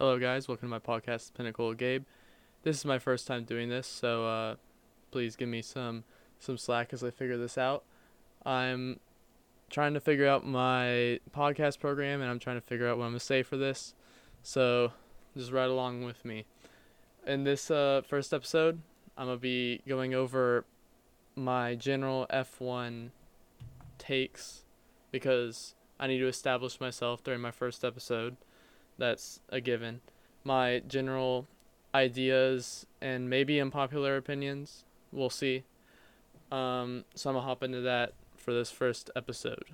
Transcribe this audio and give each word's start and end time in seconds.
Hello, 0.00 0.18
guys. 0.18 0.48
Welcome 0.48 0.70
to 0.70 0.70
my 0.70 0.78
podcast, 0.78 1.34
Pinnacle 1.34 1.74
Gabe. 1.74 2.04
This 2.62 2.78
is 2.78 2.84
my 2.86 2.98
first 2.98 3.26
time 3.26 3.44
doing 3.44 3.68
this, 3.68 3.86
so 3.86 4.24
uh, 4.24 4.54
please 5.10 5.36
give 5.36 5.50
me 5.50 5.60
some 5.60 6.04
some 6.38 6.56
slack 6.56 6.94
as 6.94 7.04
I 7.04 7.10
figure 7.10 7.36
this 7.36 7.58
out. 7.58 7.84
I'm 8.46 8.98
trying 9.68 9.92
to 9.92 10.00
figure 10.00 10.26
out 10.26 10.46
my 10.46 11.20
podcast 11.36 11.80
program, 11.80 12.22
and 12.22 12.30
I'm 12.30 12.38
trying 12.38 12.56
to 12.56 12.66
figure 12.66 12.88
out 12.88 12.96
what 12.96 13.04
I'm 13.04 13.10
gonna 13.10 13.20
say 13.20 13.42
for 13.42 13.58
this. 13.58 13.92
So 14.42 14.92
just 15.36 15.52
ride 15.52 15.68
along 15.68 16.04
with 16.04 16.24
me. 16.24 16.46
In 17.26 17.44
this 17.44 17.70
uh, 17.70 18.00
first 18.08 18.32
episode, 18.32 18.80
I'm 19.18 19.26
gonna 19.26 19.36
be 19.36 19.82
going 19.86 20.14
over 20.14 20.64
my 21.36 21.74
general 21.74 22.26
F1 22.32 23.10
takes 23.98 24.64
because 25.10 25.74
I 25.98 26.06
need 26.06 26.20
to 26.20 26.26
establish 26.26 26.80
myself 26.80 27.22
during 27.22 27.42
my 27.42 27.50
first 27.50 27.84
episode. 27.84 28.38
That's 29.00 29.40
a 29.48 29.62
given. 29.62 30.02
My 30.44 30.82
general 30.86 31.48
ideas 31.94 32.86
and 33.00 33.30
maybe 33.30 33.58
unpopular 33.58 34.18
opinions. 34.18 34.84
We'll 35.10 35.30
see. 35.30 35.64
Um, 36.52 37.06
so 37.14 37.30
I'm 37.30 37.34
gonna 37.34 37.46
hop 37.46 37.62
into 37.62 37.80
that 37.80 38.12
for 38.36 38.52
this 38.52 38.70
first 38.70 39.10
episode. 39.16 39.64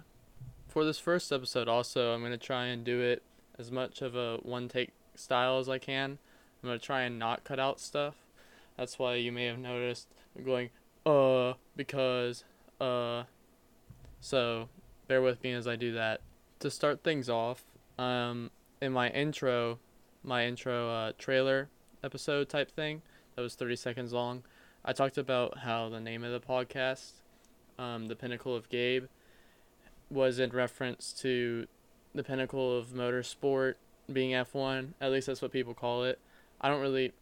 For 0.69 0.85
this 0.85 1.01
first 1.01 1.33
episode, 1.33 1.67
also, 1.67 2.15
I'm 2.15 2.23
gonna 2.23 2.39
try 2.39 2.67
and 2.67 2.85
do 2.85 3.01
it 3.01 3.25
as 3.59 3.73
much 3.73 4.01
of 4.01 4.15
a 4.15 4.37
one 4.43 4.69
take 4.69 4.93
style 5.17 5.59
as 5.59 5.69
I 5.69 5.79
can. 5.79 6.19
I'm 6.63 6.69
gonna 6.69 6.79
try 6.79 7.03
and 7.03 7.19
not 7.19 7.43
cut 7.43 7.59
out 7.59 7.81
stuff. 7.81 8.15
That's 8.77 8.97
why 8.97 9.17
you 9.17 9.33
may 9.33 9.47
have 9.47 9.59
noticed 9.59 10.07
I'm 10.37 10.45
going 10.45 10.71
uh 11.05 11.55
because 11.77 12.45
uh 12.81 13.25
so 14.21 14.69
bear 15.09 15.21
with 15.21 15.43
me 15.43 15.53
as 15.53 15.67
I 15.67 15.75
do 15.75 15.93
that. 15.95 16.21
To 16.61 16.71
start 16.71 17.03
things 17.03 17.29
off, 17.29 17.65
um, 17.99 18.51
in 18.81 18.93
my 18.93 19.09
intro, 19.11 19.79
my 20.23 20.47
intro 20.47 20.91
uh, 20.91 21.13
trailer 21.19 21.69
episode 22.03 22.49
type 22.49 22.71
thing 22.71 23.03
that 23.35 23.43
was 23.43 23.55
30 23.55 23.77
seconds 23.77 24.13
long, 24.13 24.43
I 24.85 24.93
talked 24.93 25.19
about 25.19 25.59
how 25.59 25.89
the 25.89 26.01
name 26.01 26.25
of 26.25 26.33
the 26.33 26.41
podcast, 26.41 27.13
um, 27.79 28.07
The 28.07 28.17
Pinnacle 28.17 28.55
of 28.55 28.69
Gabe, 28.69 29.05
was 30.11 30.39
in 30.39 30.51
reference 30.51 31.13
to 31.21 31.67
the 32.15 32.23
pinnacle 32.23 32.77
of 32.79 32.89
motorsport 32.89 33.75
being 34.13 34.31
F1. 34.31 34.93
At 35.01 35.11
least 35.11 35.27
that's 35.27 35.43
what 35.43 35.53
people 35.53 35.75
call 35.75 36.05
it. 36.05 36.19
I 36.61 36.69
don't 36.69 36.81
really, 36.81 37.13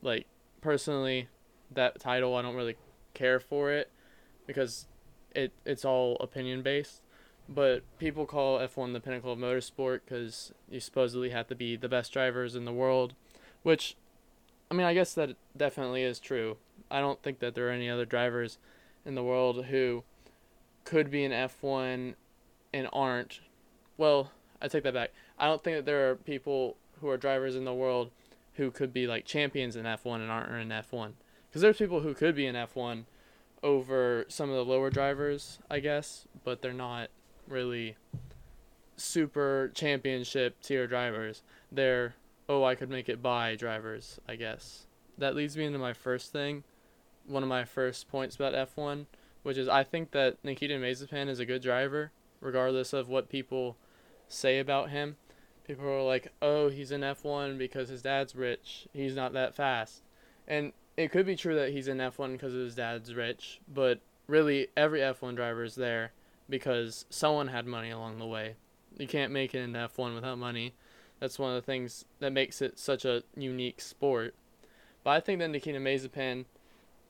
like, 0.00 0.26
personally, 0.62 1.28
that 1.70 2.00
title, 2.00 2.34
I 2.34 2.42
don't 2.42 2.56
really 2.56 2.76
care 3.14 3.38
for 3.38 3.70
it 3.70 3.90
because 4.46 4.86
it 5.34 5.52
it's 5.64 5.84
all 5.84 6.16
opinion 6.20 6.62
based. 6.62 7.02
But 7.48 7.82
people 7.98 8.24
call 8.24 8.58
F1 8.58 8.92
the 8.92 9.00
pinnacle 9.00 9.32
of 9.32 9.38
motorsport 9.38 10.00
because 10.04 10.52
you 10.70 10.80
supposedly 10.80 11.30
have 11.30 11.48
to 11.48 11.54
be 11.54 11.76
the 11.76 11.88
best 11.88 12.12
drivers 12.12 12.54
in 12.54 12.64
the 12.64 12.72
world, 12.72 13.14
which, 13.62 13.96
I 14.70 14.74
mean, 14.74 14.86
I 14.86 14.94
guess 14.94 15.12
that 15.14 15.36
definitely 15.56 16.02
is 16.02 16.18
true. 16.18 16.56
I 16.90 17.00
don't 17.00 17.22
think 17.22 17.40
that 17.40 17.54
there 17.54 17.68
are 17.68 17.72
any 17.72 17.90
other 17.90 18.04
drivers 18.04 18.58
in 19.04 19.14
the 19.14 19.22
world 19.22 19.66
who 19.66 20.04
could 20.84 21.10
be 21.10 21.24
in 21.24 21.32
F1 21.32 22.14
and 22.72 22.88
aren't. 22.92 23.40
Well, 23.96 24.30
I 24.60 24.68
take 24.68 24.84
that 24.84 24.94
back. 24.94 25.10
I 25.38 25.46
don't 25.46 25.62
think 25.62 25.76
that 25.78 25.86
there 25.86 26.10
are 26.10 26.16
people 26.16 26.76
who 27.00 27.08
are 27.08 27.16
drivers 27.16 27.56
in 27.56 27.64
the 27.64 27.74
world 27.74 28.10
who 28.54 28.70
could 28.70 28.92
be 28.92 29.06
like 29.06 29.24
champions 29.24 29.76
in 29.76 29.84
F1 29.84 30.16
and 30.16 30.30
aren't 30.30 30.52
in 30.52 30.68
F1. 30.68 31.12
Because 31.48 31.62
there's 31.62 31.78
people 31.78 32.00
who 32.00 32.14
could 32.14 32.34
be 32.34 32.46
in 32.46 32.54
F1 32.54 33.04
over 33.62 34.24
some 34.28 34.50
of 34.50 34.56
the 34.56 34.64
lower 34.64 34.90
drivers, 34.90 35.58
I 35.70 35.80
guess, 35.80 36.26
but 36.44 36.62
they're 36.62 36.72
not 36.72 37.10
really 37.48 37.96
super 38.96 39.70
championship 39.74 40.60
tier 40.62 40.86
drivers. 40.86 41.42
They're 41.70 42.14
oh 42.48 42.64
I 42.64 42.74
could 42.74 42.90
make 42.90 43.08
it 43.08 43.22
by 43.22 43.56
drivers, 43.56 44.20
I 44.28 44.36
guess. 44.36 44.86
That 45.18 45.34
leads 45.34 45.56
me 45.56 45.64
into 45.64 45.78
my 45.78 45.92
first 45.92 46.32
thing, 46.32 46.64
one 47.26 47.42
of 47.42 47.48
my 47.48 47.64
first 47.64 48.08
points 48.08 48.36
about 48.36 48.54
F1, 48.54 49.06
which 49.42 49.58
is 49.58 49.68
I 49.68 49.84
think 49.84 50.10
that 50.12 50.36
Nikita 50.42 50.74
Mazepin 50.74 51.28
is 51.28 51.40
a 51.40 51.46
good 51.46 51.62
driver, 51.62 52.10
regardless 52.40 52.92
of 52.92 53.08
what 53.08 53.28
people 53.28 53.76
say 54.28 54.58
about 54.58 54.90
him. 54.90 55.16
People 55.66 55.86
are 55.86 56.02
like, 56.02 56.32
"Oh, 56.40 56.68
he's 56.68 56.90
in 56.90 57.02
F1 57.02 57.56
because 57.58 57.88
his 57.88 58.02
dad's 58.02 58.34
rich. 58.34 58.88
He's 58.92 59.14
not 59.14 59.32
that 59.32 59.54
fast." 59.54 60.02
And 60.46 60.72
it 60.96 61.10
could 61.10 61.26
be 61.26 61.36
true 61.36 61.54
that 61.54 61.70
he's 61.70 61.88
in 61.88 61.98
F1 61.98 62.32
because 62.32 62.52
his 62.52 62.74
dad's 62.74 63.14
rich, 63.14 63.60
but 63.72 64.00
really 64.26 64.68
every 64.76 65.00
F1 65.00 65.36
driver 65.36 65.64
is 65.64 65.76
there 65.76 66.12
because 66.52 67.06
someone 67.08 67.48
had 67.48 67.66
money 67.66 67.90
along 67.90 68.18
the 68.18 68.26
way. 68.26 68.56
You 68.98 69.08
can't 69.08 69.32
make 69.32 69.54
it 69.54 69.62
in 69.62 69.72
F1 69.72 70.14
without 70.14 70.36
money. 70.36 70.74
That's 71.18 71.38
one 71.38 71.48
of 71.48 71.56
the 71.56 71.64
things 71.64 72.04
that 72.20 72.30
makes 72.30 72.60
it 72.60 72.78
such 72.78 73.06
a 73.06 73.22
unique 73.34 73.80
sport. 73.80 74.34
But 75.02 75.12
I 75.12 75.20
think 75.20 75.38
that 75.38 75.48
Nikita 75.48 75.78
Mazepin, 75.78 76.44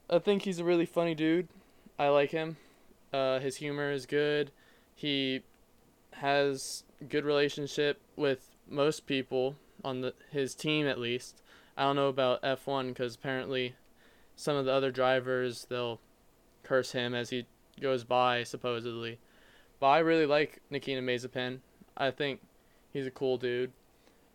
I 0.09 0.21
think 0.21 0.43
he's 0.43 0.61
a 0.61 0.65
really 0.65 0.87
funny 0.87 1.17
dude. 1.17 1.49
I 1.99 2.09
like 2.09 2.31
him. 2.31 2.57
Uh, 3.13 3.41
his 3.41 3.57
humor 3.57 3.91
is 3.91 4.07
good. 4.07 4.53
He 4.95 5.43
has 6.13 6.85
good 7.09 7.25
relationship 7.25 8.01
with 8.15 8.49
most 8.69 9.07
people 9.07 9.57
on 9.83 10.03
the 10.03 10.15
his 10.31 10.55
team 10.55 10.87
at 10.87 11.01
least. 11.01 11.43
I 11.77 11.83
don't 11.83 11.97
know 11.97 12.09
about 12.09 12.43
F1 12.43 12.89
because 12.89 13.17
apparently 13.17 13.75
some 14.37 14.57
of 14.57 14.67
the 14.67 14.73
other 14.73 14.93
drivers 14.93 15.67
they'll 15.69 15.99
curse 16.63 16.93
him 16.93 17.13
as 17.13 17.31
he 17.31 17.47
goes 17.81 18.05
by 18.05 18.45
supposedly. 18.45 19.19
But 19.83 19.89
I 19.89 19.99
really 19.99 20.27
like 20.27 20.61
Nikita 20.71 21.01
Mazepin. 21.01 21.59
I 21.97 22.13
think 22.13 22.39
he's 22.93 23.05
a 23.05 23.11
cool 23.11 23.37
dude. 23.37 23.73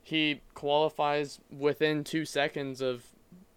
He 0.03 0.41
qualifies 0.53 1.39
within 1.57 2.03
two 2.03 2.25
seconds 2.25 2.81
of 2.81 3.05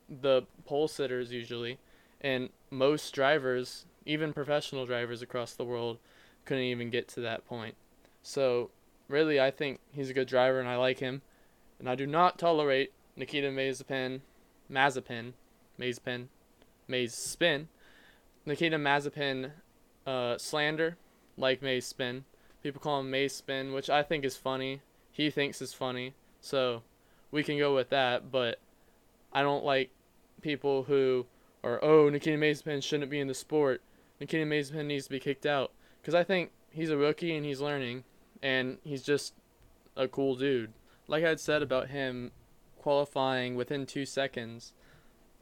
the 0.09 0.43
pole 0.65 0.87
sitters 0.87 1.33
usually, 1.33 1.81
and 2.21 2.51
most 2.71 3.12
drivers, 3.12 3.87
even 4.06 4.33
professional 4.33 4.87
drivers 4.87 5.21
across 5.21 5.55
the 5.55 5.65
world, 5.65 5.99
couldn't 6.45 6.62
even 6.62 6.91
get 6.91 7.09
to 7.09 7.21
that 7.23 7.45
point. 7.49 7.75
So 8.22 8.71
really, 9.09 9.41
I 9.41 9.51
think 9.51 9.81
he's 9.91 10.11
a 10.11 10.15
good 10.15 10.28
driver, 10.28 10.61
and 10.61 10.69
I 10.69 10.77
like 10.77 11.01
him. 11.01 11.22
And 11.81 11.91
I 11.91 11.97
do 11.97 12.07
not 12.07 12.39
tolerate 12.39 12.93
Nikita 13.17 13.49
Mazepin, 13.49 14.21
Mazepin, 14.71 15.33
Mazepin, 15.77 16.28
Mazepin, 16.89 17.67
Nikita 18.47 18.77
Mazepin 18.77 19.51
uh, 20.07 20.39
slander, 20.39 20.97
like 21.41 21.62
Maze 21.62 21.87
spin. 21.87 22.25
People 22.62 22.81
call 22.81 23.01
him 23.01 23.11
Maze 23.11 23.34
spin, 23.34 23.73
which 23.73 23.91
I 23.91 24.03
think 24.03 24.25
is 24.25 24.37
funny. 24.37 24.83
He 25.11 25.31
thinks 25.31 25.61
is 25.61 25.73
funny, 25.73 26.15
so 26.41 26.83
we 27.31 27.43
can 27.43 27.59
go 27.59 27.75
with 27.75 27.91
that. 27.91 28.31
But 28.31 28.59
I 29.33 29.43
don't 29.43 29.65
like 29.65 29.91
people 30.43 30.84
who 30.84 31.27
are 31.62 31.83
oh 31.84 32.09
Nikita 32.09 32.39
Mazepin 32.39 32.83
shouldn't 32.83 33.11
be 33.11 33.21
in 33.21 33.28
the 33.28 33.34
sport. 33.34 33.83
Nikita 34.21 34.45
Mazepin 34.45 34.87
needs 34.87 35.05
to 35.05 35.11
be 35.11 35.21
kicked 35.21 35.47
out 35.47 35.73
because 36.01 36.15
I 36.15 36.25
think 36.25 36.51
he's 36.71 36.91
a 36.91 36.97
rookie 36.97 37.34
and 37.34 37.45
he's 37.45 37.61
learning, 37.61 38.05
and 38.43 38.78
he's 38.84 39.03
just 39.03 39.34
a 39.97 40.09
cool 40.09 40.37
dude. 40.37 40.72
Like 41.09 41.25
I 41.25 41.28
had 41.28 41.41
said 41.41 41.62
about 41.62 41.89
him 41.89 42.31
qualifying 42.78 43.57
within 43.57 43.87
two 43.87 44.07
seconds. 44.07 44.72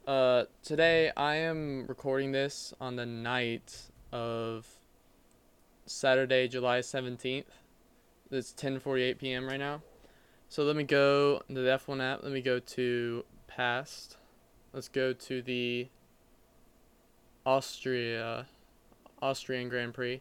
Uh, 0.07 0.45
today 0.63 1.13
I 1.17 1.35
am 1.37 1.87
recording 1.87 2.33
this 2.33 2.73
on 2.81 2.97
the 2.97 3.05
night 3.05 3.91
of 4.11 4.78
Saturday, 5.89 6.49
July 6.49 6.81
17th. 6.81 7.45
It's 8.31 8.53
10:48 8.53 9.19
p.m. 9.19 9.47
right 9.47 9.59
now. 9.59 9.83
So 10.49 10.63
let 10.63 10.77
me 10.77 10.85
go 10.85 11.43
to 11.49 11.55
the 11.55 11.61
F1 11.61 12.03
app. 12.03 12.23
Let 12.23 12.33
me 12.33 12.43
go 12.43 12.59
to 12.59 13.25
past. 13.47 14.17
Let's 14.73 14.89
go 14.89 15.13
to 15.13 15.43
the 15.43 15.89
Austria 17.47 18.47
Austrian 19.23 19.69
Grand 19.69 19.95
Prix. 19.95 20.21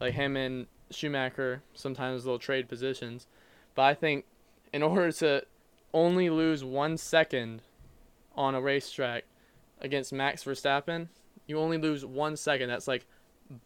Like 0.00 0.14
him 0.14 0.36
and 0.36 0.66
Schumacher 0.90 1.62
sometimes 1.74 2.24
they'll 2.24 2.38
trade 2.38 2.68
positions. 2.68 3.26
But 3.74 3.82
I 3.82 3.94
think 3.94 4.24
in 4.72 4.82
order 4.82 5.12
to 5.12 5.44
only 5.92 6.30
lose 6.30 6.64
one 6.64 6.96
second 6.96 7.62
on 8.34 8.54
a 8.54 8.60
racetrack 8.60 9.24
against 9.80 10.12
Max 10.12 10.44
Verstappen, 10.44 11.08
you 11.46 11.58
only 11.58 11.78
lose 11.78 12.04
one 12.04 12.36
second. 12.36 12.68
That's 12.68 12.88
like 12.88 13.06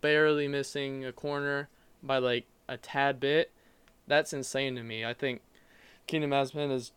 barely 0.01 0.49
missing 0.49 1.05
a 1.05 1.13
corner 1.13 1.69
by 2.03 2.19
like 2.19 2.47
a 2.69 2.77
tad 2.77 3.21
bit. 3.21 3.53
That's 4.07 4.33
insane 4.33 4.77
to 4.77 4.83
me. 4.83 5.05
I 5.05 5.15
think 5.15 5.43
Keenan 6.07 6.31
Mazepin 6.31 6.73
is 6.73 6.93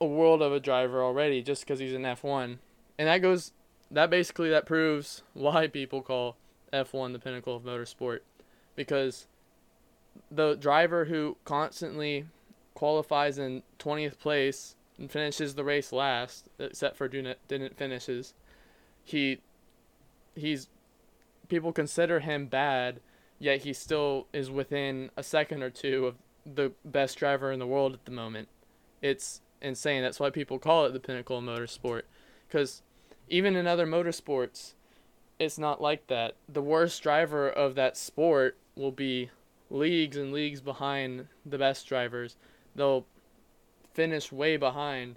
a 0.00 0.06
world 0.06 0.42
of 0.42 0.52
a 0.52 0.60
driver 0.60 1.02
already 1.02 1.42
just 1.42 1.62
because 1.62 1.78
he's 1.78 1.94
in 1.94 2.02
F1, 2.02 2.58
and 2.98 3.08
that 3.08 3.18
goes 3.18 3.52
that 3.90 4.10
basically 4.10 4.50
that 4.50 4.66
proves 4.66 5.22
why 5.34 5.66
people 5.66 6.02
call 6.02 6.36
F1 6.72 7.12
the 7.12 7.18
pinnacle 7.18 7.54
of 7.54 7.62
motorsport 7.62 8.20
because 8.76 9.26
the 10.30 10.54
driver 10.54 11.06
who 11.06 11.36
constantly 11.44 12.26
qualifies 12.74 13.38
in 13.38 13.62
20th 13.78 14.18
place 14.18 14.76
and 14.98 15.10
finishes 15.10 15.54
the 15.54 15.64
race 15.64 15.92
last, 15.92 16.48
except 16.58 16.96
for 16.96 17.08
didn't 17.08 17.38
didn't 17.48 17.76
finishes, 17.76 18.34
he 19.04 19.38
he's 20.34 20.68
people 21.48 21.72
consider 21.72 22.20
him 22.20 22.46
bad, 22.46 23.00
yet 23.38 23.62
he 23.62 23.72
still 23.72 24.26
is 24.32 24.50
within 24.50 25.10
a 25.16 25.22
second 25.22 25.62
or 25.62 25.70
two 25.70 26.06
of 26.06 26.16
the 26.46 26.72
best 26.84 27.18
driver 27.18 27.50
in 27.50 27.58
the 27.58 27.66
world 27.66 27.94
at 27.94 28.04
the 28.04 28.10
moment. 28.10 28.48
It's 29.02 29.40
insane. 29.60 30.02
That's 30.02 30.20
why 30.20 30.30
people 30.30 30.58
call 30.58 30.86
it 30.86 30.92
the 30.92 31.00
pinnacle 31.00 31.38
of 31.38 31.44
motorsport, 31.44 32.02
because 32.48 32.82
even 33.28 33.56
in 33.56 33.66
other 33.66 33.86
motorsports, 33.86 34.74
it's 35.38 35.58
not 35.58 35.80
like 35.80 36.06
that. 36.08 36.36
The 36.48 36.62
worst 36.62 37.02
driver 37.02 37.48
of 37.48 37.74
that 37.74 37.96
sport 37.96 38.56
will 38.76 38.92
be 38.92 39.30
leagues 39.70 40.16
and 40.16 40.32
leagues 40.32 40.60
behind 40.60 41.26
the 41.44 41.58
best 41.58 41.86
drivers. 41.86 42.36
They'll 42.76 43.06
finish 43.92 44.30
way 44.30 44.56
behind. 44.56 45.16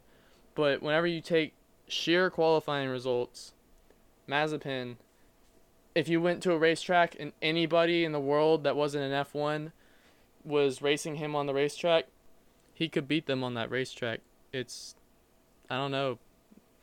But 0.55 0.81
whenever 0.81 1.07
you 1.07 1.21
take 1.21 1.53
sheer 1.87 2.29
qualifying 2.29 2.89
results, 2.89 3.53
Mazepin, 4.27 4.95
if 5.93 6.07
you 6.07 6.21
went 6.21 6.43
to 6.43 6.51
a 6.53 6.57
racetrack 6.57 7.15
and 7.19 7.31
anybody 7.41 8.03
in 8.03 8.11
the 8.11 8.19
world 8.19 8.63
that 8.63 8.75
wasn't 8.75 9.03
an 9.03 9.25
F1 9.25 9.71
was 10.43 10.81
racing 10.81 11.15
him 11.15 11.35
on 11.35 11.45
the 11.45 11.53
racetrack, 11.53 12.05
he 12.73 12.87
could 12.87 13.07
beat 13.07 13.25
them 13.25 13.43
on 13.43 13.55
that 13.55 13.71
racetrack. 13.71 14.21
It's, 14.53 14.95
I 15.69 15.75
don't 15.75 15.91
know, 15.91 16.19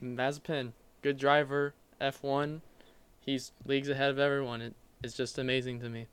Mazepin, 0.02 0.72
good 1.04 1.18
driver, 1.18 1.74
F1. 2.00 2.62
He's 3.20 3.52
leagues 3.66 3.90
ahead 3.90 4.08
of 4.08 4.18
everyone. 4.18 4.62
It, 4.62 4.74
it's 5.02 5.14
just 5.14 5.38
amazing 5.38 5.80
to 5.80 5.90
me. 5.90 6.06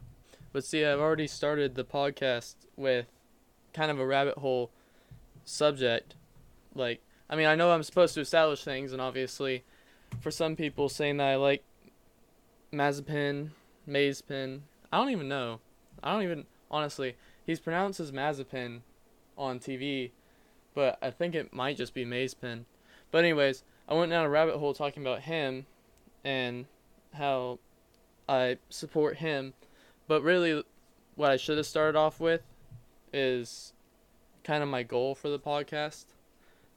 But 0.51 0.65
see, 0.65 0.83
I've 0.83 0.99
already 0.99 1.27
started 1.27 1.75
the 1.75 1.85
podcast 1.85 2.55
with 2.75 3.05
kind 3.73 3.89
of 3.89 4.01
a 4.01 4.05
rabbit 4.05 4.39
hole 4.39 4.69
subject. 5.45 6.15
Like, 6.75 7.01
I 7.29 7.37
mean, 7.37 7.47
I 7.47 7.55
know 7.55 7.71
I'm 7.71 7.83
supposed 7.83 8.15
to 8.15 8.19
establish 8.19 8.65
things, 8.65 8.91
and 8.91 9.01
obviously, 9.01 9.63
for 10.19 10.29
some 10.29 10.57
people 10.57 10.89
saying 10.89 11.17
that 11.17 11.29
I 11.29 11.35
like 11.37 11.63
Mazepin, 12.73 13.51
Mazepin, 13.87 14.59
I 14.91 14.97
don't 14.97 15.11
even 15.11 15.29
know. 15.29 15.61
I 16.03 16.11
don't 16.11 16.23
even, 16.23 16.45
honestly, 16.69 17.15
he's 17.45 17.61
pronounced 17.61 18.01
as 18.01 18.11
Mazepin 18.11 18.81
on 19.37 19.57
TV, 19.57 20.11
but 20.73 20.97
I 21.01 21.11
think 21.11 21.33
it 21.33 21.53
might 21.53 21.77
just 21.77 21.93
be 21.93 22.03
Mazepin. 22.03 22.65
But, 23.09 23.19
anyways, 23.19 23.63
I 23.91 23.93
went 23.93 24.09
down 24.09 24.23
a 24.23 24.29
rabbit 24.29 24.55
hole 24.55 24.73
talking 24.73 25.03
about 25.03 25.23
him 25.23 25.65
and 26.23 26.65
how 27.13 27.59
I 28.29 28.57
support 28.69 29.17
him. 29.17 29.53
But 30.07 30.23
really, 30.23 30.63
what 31.15 31.29
I 31.29 31.35
should 31.35 31.57
have 31.57 31.65
started 31.65 31.97
off 31.99 32.17
with 32.17 32.39
is 33.11 33.73
kind 34.45 34.63
of 34.63 34.69
my 34.69 34.83
goal 34.83 35.13
for 35.13 35.27
the 35.27 35.39
podcast. 35.39 36.05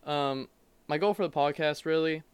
Um, 0.05 0.49
my 0.89 0.99
goal 0.99 1.15
for 1.15 1.23
the 1.23 1.33
podcast 1.33 1.85
really 1.85 2.25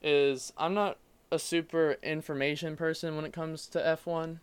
is 0.00 0.52
I'm 0.56 0.74
not 0.74 0.98
a 1.32 1.38
super 1.40 1.96
information 2.00 2.76
person 2.76 3.16
when 3.16 3.24
it 3.24 3.32
comes 3.32 3.66
to 3.66 3.80
F1. 3.80 4.38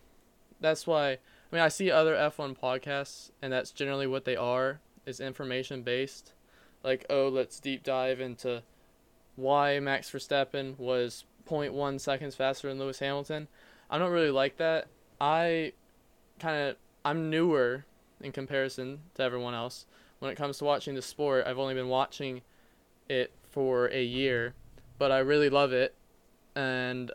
That's 0.60 0.86
why 0.86 1.12
I 1.12 1.18
mean 1.50 1.62
I 1.62 1.68
see 1.68 1.90
other 1.90 2.14
F1 2.14 2.58
podcasts 2.58 3.30
and 3.40 3.54
that's 3.54 3.70
generally 3.70 4.06
what 4.06 4.26
they 4.26 4.36
are 4.36 4.80
is 5.06 5.18
information 5.18 5.80
based. 5.80 6.34
Like, 6.84 7.06
oh, 7.08 7.28
let's 7.28 7.58
deep 7.58 7.82
dive 7.82 8.20
into 8.20 8.62
why 9.36 9.78
Max 9.78 10.10
Verstappen 10.10 10.78
was 10.78 11.24
0.1 11.48 12.00
seconds 12.00 12.34
faster 12.34 12.68
than 12.68 12.78
Lewis 12.78 12.98
Hamilton. 12.98 13.48
I 13.88 13.98
don't 13.98 14.12
really 14.12 14.30
like 14.30 14.56
that. 14.56 14.88
I 15.20 15.72
kind 16.38 16.56
of 16.68 16.76
I'm 17.04 17.30
newer 17.30 17.84
in 18.20 18.32
comparison 18.32 19.00
to 19.14 19.22
everyone 19.22 19.54
else 19.54 19.86
when 20.18 20.30
it 20.30 20.36
comes 20.36 20.58
to 20.58 20.64
watching 20.64 20.94
the 20.94 21.02
sport. 21.02 21.46
I've 21.46 21.58
only 21.58 21.74
been 21.74 21.88
watching 21.88 22.42
it 23.08 23.32
for 23.50 23.86
a 23.86 24.02
year, 24.02 24.54
but 24.98 25.12
I 25.12 25.18
really 25.18 25.48
love 25.48 25.72
it 25.72 25.94
and 26.54 27.12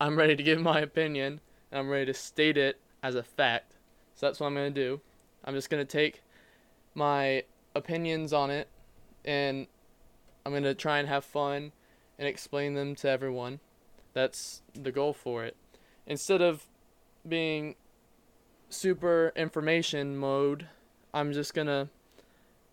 I'm 0.00 0.16
ready 0.16 0.34
to 0.34 0.42
give 0.42 0.60
my 0.60 0.80
opinion 0.80 1.40
and 1.70 1.78
I'm 1.78 1.88
ready 1.88 2.06
to 2.06 2.14
state 2.14 2.56
it 2.56 2.80
as 3.02 3.14
a 3.14 3.22
fact. 3.22 3.76
So 4.14 4.26
that's 4.26 4.40
what 4.40 4.48
I'm 4.48 4.54
going 4.54 4.74
to 4.74 4.80
do. 4.80 5.00
I'm 5.44 5.54
just 5.54 5.70
going 5.70 5.84
to 5.84 5.90
take 5.90 6.22
my 6.94 7.44
opinions 7.74 8.32
on 8.32 8.50
it 8.50 8.68
and 9.24 9.66
I'm 10.44 10.52
going 10.52 10.62
to 10.64 10.74
try 10.74 10.98
and 10.98 11.08
have 11.08 11.24
fun 11.24 11.72
and 12.18 12.28
explain 12.28 12.74
them 12.74 12.94
to 12.96 13.08
everyone. 13.08 13.60
That's 14.14 14.62
the 14.74 14.92
goal 14.92 15.12
for 15.12 15.44
it. 15.44 15.56
Instead 16.06 16.40
of 16.40 16.66
being 17.28 17.74
super 18.70 19.32
information 19.36 20.16
mode, 20.16 20.66
I'm 21.12 21.32
just 21.32 21.54
going 21.54 21.66
to 21.66 21.88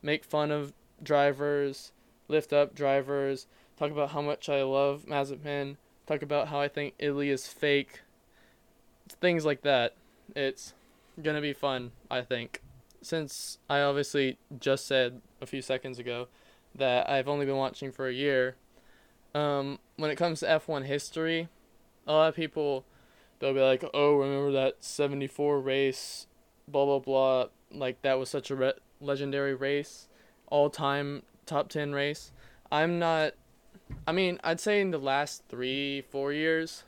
make 0.02 0.24
fun 0.24 0.52
of 0.52 0.74
drivers, 1.04 1.92
lift 2.28 2.54
up 2.54 2.76
drivers, 2.76 3.48
talk 3.78 3.92
about 3.92 4.12
how 4.12 4.22
much 4.22 4.50
I 4.50 4.64
love 4.64 5.06
Mazepin, 5.08 5.78
talk 6.08 6.22
about 6.22 6.48
how 6.48 6.60
I 6.60 6.68
think 6.68 6.94
Italy 7.00 7.30
is 7.30 7.48
fake, 7.48 8.02
things 9.22 9.46
like 9.46 9.62
that. 9.62 9.94
It's 10.36 10.74
gonna 11.22 11.42
be 11.42 11.54
fun, 11.54 11.92
I 12.10 12.22
think. 12.22 12.62
Since 13.02 13.60
I 13.70 13.82
obviously 13.82 14.38
just 14.60 14.88
said 14.88 15.22
a 15.42 15.46
few 15.46 15.62
seconds 15.62 16.00
ago 16.00 16.28
that 16.76 17.10
I've 17.10 17.28
only 17.28 17.46
been 17.46 17.56
watching 17.56 17.92
for 17.92 18.08
a 18.08 18.14
year, 18.14 18.56
um, 19.34 19.80
when 19.98 20.12
it 20.12 20.16
comes 20.16 20.42
to 20.42 20.48
F1 20.48 20.86
history, 20.86 21.50
a 22.08 22.14
lot 22.14 22.30
of 22.30 22.36
people 22.36 22.86
they'll 23.40 23.54
be 23.54 23.62
like, 23.62 23.84
"Oh, 23.94 24.16
remember 24.16 24.52
that 24.52 24.84
'74 24.84 25.60
race?" 25.60 26.28
Blah 26.68 26.86
blah 26.86 27.00
blah. 27.00 27.48
Like 27.72 28.02
that 28.02 28.18
was 28.20 28.30
such 28.30 28.50
a 28.52 28.56
re- 28.56 28.74
legendary 29.02 29.54
race, 29.54 30.08
all 30.48 30.70
time 30.70 31.24
top 31.46 31.70
10 31.70 31.94
race. 31.94 32.32
I'm 32.72 32.98
not 33.00 33.34
I 34.08 34.12
mean, 34.12 34.40
I'd 34.44 34.60
say 34.60 34.82
in 34.82 34.92
the 34.92 34.98
last 34.98 35.44
3 35.50 36.02
4 36.10 36.34
years, 36.34 36.84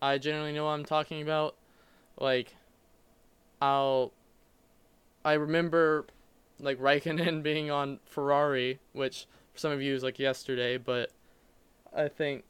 I 0.00 0.18
generally 0.18 0.52
know 0.52 0.64
what 0.64 0.72
I'm 0.72 0.84
talking 0.84 1.22
about. 1.22 1.56
Like 2.18 2.54
I'll 3.60 4.12
I 5.24 5.32
remember 5.32 6.06
like 6.60 6.78
Raikkonen 6.78 7.42
being 7.42 7.70
on 7.70 8.00
Ferrari, 8.04 8.78
which 8.92 9.26
for 9.52 9.58
some 9.58 9.72
of 9.72 9.82
you 9.82 9.94
is 9.94 10.02
like 10.02 10.18
yesterday, 10.18 10.76
but 10.76 11.10
I 11.94 12.08
think 12.08 12.44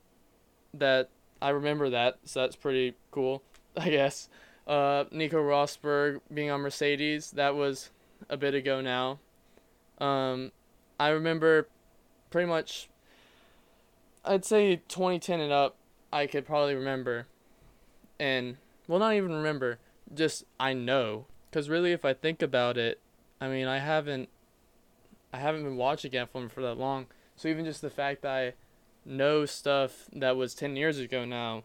that 0.74 1.10
I 1.40 1.50
remember 1.50 1.90
that, 1.90 2.18
so 2.24 2.40
that's 2.40 2.56
pretty 2.56 2.94
cool, 3.10 3.42
I 3.76 3.90
guess. 3.90 4.28
Uh, 4.66 5.04
Nico 5.10 5.38
Rosberg 5.38 6.20
being 6.32 6.50
on 6.50 6.60
Mercedes, 6.60 7.30
that 7.32 7.54
was 7.54 7.90
a 8.28 8.36
bit 8.36 8.54
ago 8.54 8.80
now. 8.80 9.18
Um, 9.98 10.52
I 11.00 11.08
remember 11.08 11.68
pretty 12.30 12.48
much, 12.48 12.88
I'd 14.24 14.44
say 14.44 14.76
2010 14.88 15.40
and 15.40 15.52
up, 15.52 15.76
I 16.12 16.26
could 16.26 16.46
probably 16.46 16.74
remember. 16.74 17.26
And, 18.20 18.56
well, 18.86 18.98
not 18.98 19.14
even 19.14 19.32
remember, 19.32 19.78
just 20.14 20.44
I 20.58 20.74
know. 20.74 21.26
Because 21.50 21.68
really, 21.68 21.92
if 21.92 22.04
I 22.04 22.12
think 22.12 22.42
about 22.42 22.76
it, 22.76 23.00
I 23.40 23.48
mean, 23.48 23.66
I 23.66 23.78
haven't, 23.78 24.28
I 25.32 25.38
haven't 25.38 25.64
been 25.64 25.76
watching 25.76 26.12
F1 26.12 26.50
for 26.50 26.62
that 26.62 26.74
long. 26.74 27.06
So 27.36 27.48
even 27.48 27.64
just 27.64 27.82
the 27.82 27.90
fact 27.90 28.22
that 28.22 28.30
I 28.30 28.52
know 29.04 29.46
stuff 29.46 30.06
that 30.12 30.36
was 30.36 30.54
10 30.54 30.76
years 30.76 30.98
ago 30.98 31.24
now, 31.24 31.64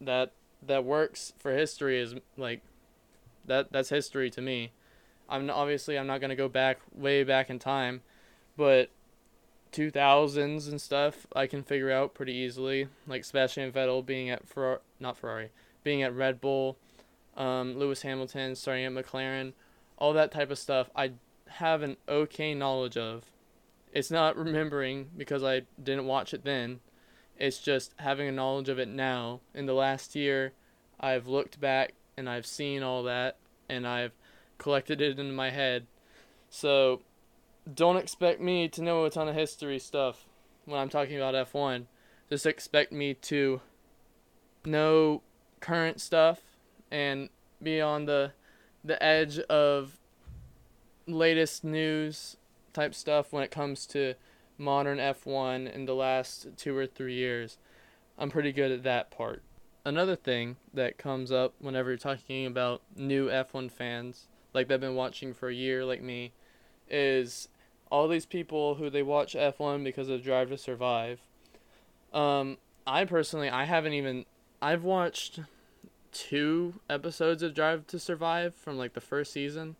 that 0.00 0.32
that 0.62 0.84
works 0.84 1.32
for 1.38 1.52
history 1.52 1.98
is 1.98 2.14
like 2.36 2.60
that 3.46 3.72
that's 3.72 3.88
history 3.88 4.30
to 4.30 4.42
me 4.42 4.72
I'm 5.28 5.50
obviously 5.50 5.98
I'm 5.98 6.06
not 6.06 6.20
gonna 6.20 6.36
go 6.36 6.48
back 6.48 6.78
way 6.94 7.24
back 7.24 7.50
in 7.50 7.58
time, 7.58 8.02
but 8.56 8.90
2000s 9.72 10.68
and 10.68 10.80
stuff 10.80 11.26
I 11.34 11.46
can 11.46 11.62
figure 11.62 11.90
out 11.90 12.14
pretty 12.14 12.32
easily. 12.32 12.88
Like 13.06 13.24
Sebastian 13.24 13.72
Vettel 13.72 14.04
being 14.04 14.30
at 14.30 14.48
Ferrari, 14.48 14.78
not 15.00 15.16
Ferrari, 15.16 15.50
being 15.82 16.02
at 16.02 16.14
Red 16.14 16.40
Bull, 16.40 16.76
um, 17.36 17.76
Lewis 17.76 18.02
Hamilton 18.02 18.54
starting 18.54 18.84
at 18.84 18.92
McLaren, 18.92 19.52
all 19.98 20.12
that 20.12 20.32
type 20.32 20.50
of 20.50 20.58
stuff. 20.58 20.90
I 20.94 21.12
have 21.48 21.82
an 21.82 21.96
okay 22.08 22.54
knowledge 22.54 22.96
of. 22.96 23.24
It's 23.92 24.10
not 24.10 24.36
remembering 24.36 25.10
because 25.16 25.42
I 25.42 25.62
didn't 25.82 26.06
watch 26.06 26.34
it 26.34 26.44
then. 26.44 26.80
It's 27.38 27.58
just 27.58 27.94
having 27.98 28.28
a 28.28 28.32
knowledge 28.32 28.68
of 28.68 28.78
it 28.78 28.88
now. 28.88 29.40
In 29.54 29.66
the 29.66 29.74
last 29.74 30.14
year, 30.14 30.52
I've 30.98 31.26
looked 31.26 31.60
back 31.60 31.94
and 32.16 32.28
I've 32.28 32.46
seen 32.46 32.82
all 32.82 33.02
that 33.04 33.36
and 33.68 33.86
I've 33.86 34.12
collected 34.58 35.00
it 35.00 35.18
in 35.18 35.34
my 35.34 35.50
head. 35.50 35.86
So 36.48 37.02
don't 37.72 37.96
expect 37.96 38.40
me 38.40 38.68
to 38.68 38.82
know 38.82 39.04
a 39.04 39.10
ton 39.10 39.28
of 39.28 39.34
history 39.34 39.78
stuff 39.78 40.26
when 40.64 40.80
I'm 40.80 40.88
talking 40.88 41.16
about 41.16 41.34
F1. 41.34 41.86
Just 42.30 42.46
expect 42.46 42.92
me 42.92 43.14
to 43.14 43.60
know 44.64 45.22
current 45.60 46.00
stuff 46.00 46.40
and 46.90 47.28
be 47.62 47.80
on 47.80 48.06
the 48.06 48.32
the 48.86 49.02
edge 49.02 49.38
of 49.40 49.98
latest 51.06 51.64
news 51.64 52.36
type 52.72 52.94
stuff 52.94 53.32
when 53.32 53.42
it 53.42 53.50
comes 53.50 53.86
to 53.86 54.14
modern 54.58 54.98
F1 54.98 55.72
in 55.72 55.86
the 55.86 55.94
last 55.94 56.48
2 56.56 56.76
or 56.76 56.86
3 56.86 57.12
years. 57.12 57.58
I'm 58.18 58.30
pretty 58.30 58.52
good 58.52 58.70
at 58.70 58.82
that 58.84 59.10
part. 59.10 59.42
Another 59.84 60.16
thing 60.16 60.56
that 60.72 60.98
comes 60.98 61.30
up 61.30 61.54
whenever 61.60 61.90
you're 61.90 61.98
talking 61.98 62.46
about 62.46 62.82
new 62.96 63.28
F1 63.28 63.70
fans, 63.70 64.26
like 64.54 64.68
they've 64.68 64.80
been 64.80 64.94
watching 64.94 65.34
for 65.34 65.48
a 65.48 65.54
year 65.54 65.84
like 65.84 66.02
me, 66.02 66.32
is 66.88 67.48
all 67.90 68.08
these 68.08 68.26
people 68.26 68.76
who 68.76 68.90
they 68.90 69.02
watch 69.02 69.34
F1 69.34 69.84
because 69.84 70.08
of 70.08 70.22
Drive 70.22 70.48
to 70.50 70.58
Survive. 70.58 71.20
Um, 72.12 72.58
I 72.86 73.04
personally, 73.04 73.48
I 73.48 73.64
haven't 73.64 73.92
even, 73.92 74.24
I've 74.60 74.82
watched 74.82 75.40
two 76.16 76.80
episodes 76.88 77.42
of 77.42 77.54
Drive 77.54 77.86
to 77.88 77.98
Survive 77.98 78.54
from 78.54 78.78
like 78.78 78.94
the 78.94 79.00
first 79.00 79.32
season. 79.32 79.76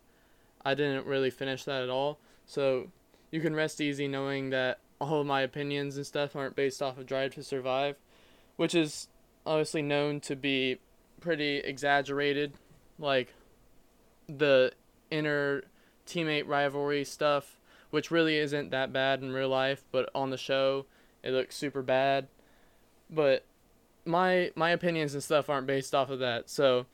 I 0.63 0.75
didn't 0.75 1.07
really 1.07 1.31
finish 1.31 1.63
that 1.63 1.81
at 1.81 1.89
all. 1.89 2.19
So 2.45 2.87
you 3.31 3.41
can 3.41 3.55
rest 3.55 3.81
easy 3.81 4.07
knowing 4.07 4.51
that 4.51 4.79
all 5.01 5.21
of 5.21 5.27
my 5.27 5.41
opinions 5.41 5.97
and 5.97 6.05
stuff 6.05 6.35
aren't 6.35 6.55
based 6.55 6.81
off 6.81 6.97
of 6.97 7.07
Drive 7.07 7.33
to 7.35 7.43
Survive, 7.43 7.95
which 8.55 8.75
is 8.75 9.07
obviously 9.45 9.81
known 9.81 10.19
to 10.21 10.35
be 10.35 10.77
pretty 11.19 11.57
exaggerated. 11.57 12.53
Like 12.99 13.33
the 14.27 14.73
inner 15.09 15.63
teammate 16.05 16.47
rivalry 16.47 17.03
stuff, 17.03 17.57
which 17.89 18.11
really 18.11 18.37
isn't 18.37 18.69
that 18.69 18.93
bad 18.93 19.21
in 19.21 19.31
real 19.31 19.49
life, 19.49 19.83
but 19.91 20.09
on 20.13 20.29
the 20.29 20.37
show 20.37 20.85
it 21.23 21.31
looks 21.31 21.55
super 21.55 21.81
bad. 21.81 22.27
But 23.09 23.43
my 24.07 24.51
my 24.55 24.71
opinions 24.71 25.13
and 25.13 25.23
stuff 25.23 25.49
aren't 25.49 25.67
based 25.67 25.93
off 25.93 26.09
of 26.09 26.19
that. 26.19 26.49
So 26.49 26.85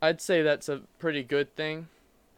I'd 0.00 0.20
say 0.20 0.42
that's 0.42 0.68
a 0.68 0.82
pretty 0.98 1.22
good 1.22 1.54
thing. 1.56 1.88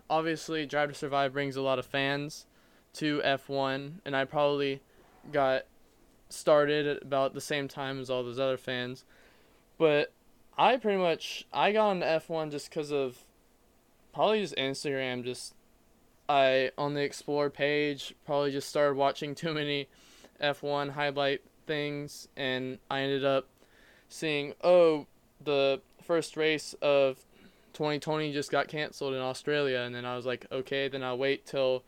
Obviously, 0.08 0.66
Drive 0.66 0.88
to 0.88 0.94
Survive 0.94 1.32
brings 1.32 1.56
a 1.56 1.62
lot 1.62 1.78
of 1.78 1.86
fans 1.86 2.46
to 2.94 3.20
F1, 3.24 3.92
and 4.04 4.16
I 4.16 4.24
probably 4.24 4.80
got 5.32 5.64
started 6.28 6.86
at 6.86 7.02
about 7.02 7.34
the 7.34 7.40
same 7.40 7.68
time 7.68 8.00
as 8.00 8.10
all 8.10 8.24
those 8.24 8.38
other 8.38 8.56
fans. 8.56 9.04
But 9.78 10.12
I 10.56 10.76
pretty 10.76 10.98
much 10.98 11.46
I 11.52 11.72
got 11.72 11.90
on 11.90 12.00
F1 12.00 12.50
just 12.50 12.70
because 12.70 12.90
of 12.90 13.24
probably 14.12 14.40
just 14.40 14.56
Instagram. 14.56 15.24
Just 15.24 15.54
I 16.28 16.70
on 16.78 16.94
the 16.94 17.02
Explore 17.02 17.50
page 17.50 18.14
probably 18.24 18.52
just 18.52 18.68
started 18.68 18.96
watching 18.96 19.34
too 19.34 19.52
many 19.52 19.88
F1 20.40 20.90
highlight 20.90 21.42
things, 21.66 22.28
and 22.36 22.78
I 22.90 23.00
ended 23.00 23.24
up 23.24 23.46
seeing 24.10 24.52
oh 24.62 25.06
the 25.42 25.80
first 26.02 26.36
race 26.36 26.74
of 26.82 27.24
2020 27.72 28.32
just 28.32 28.50
got 28.50 28.68
canceled 28.68 29.14
in 29.14 29.20
Australia, 29.20 29.78
and 29.78 29.94
then 29.94 30.04
I 30.04 30.16
was 30.16 30.26
like 30.26 30.46
okay, 30.52 30.88
then 30.88 31.02
I'll 31.02 31.16
wait 31.16 31.46
till 31.46 31.82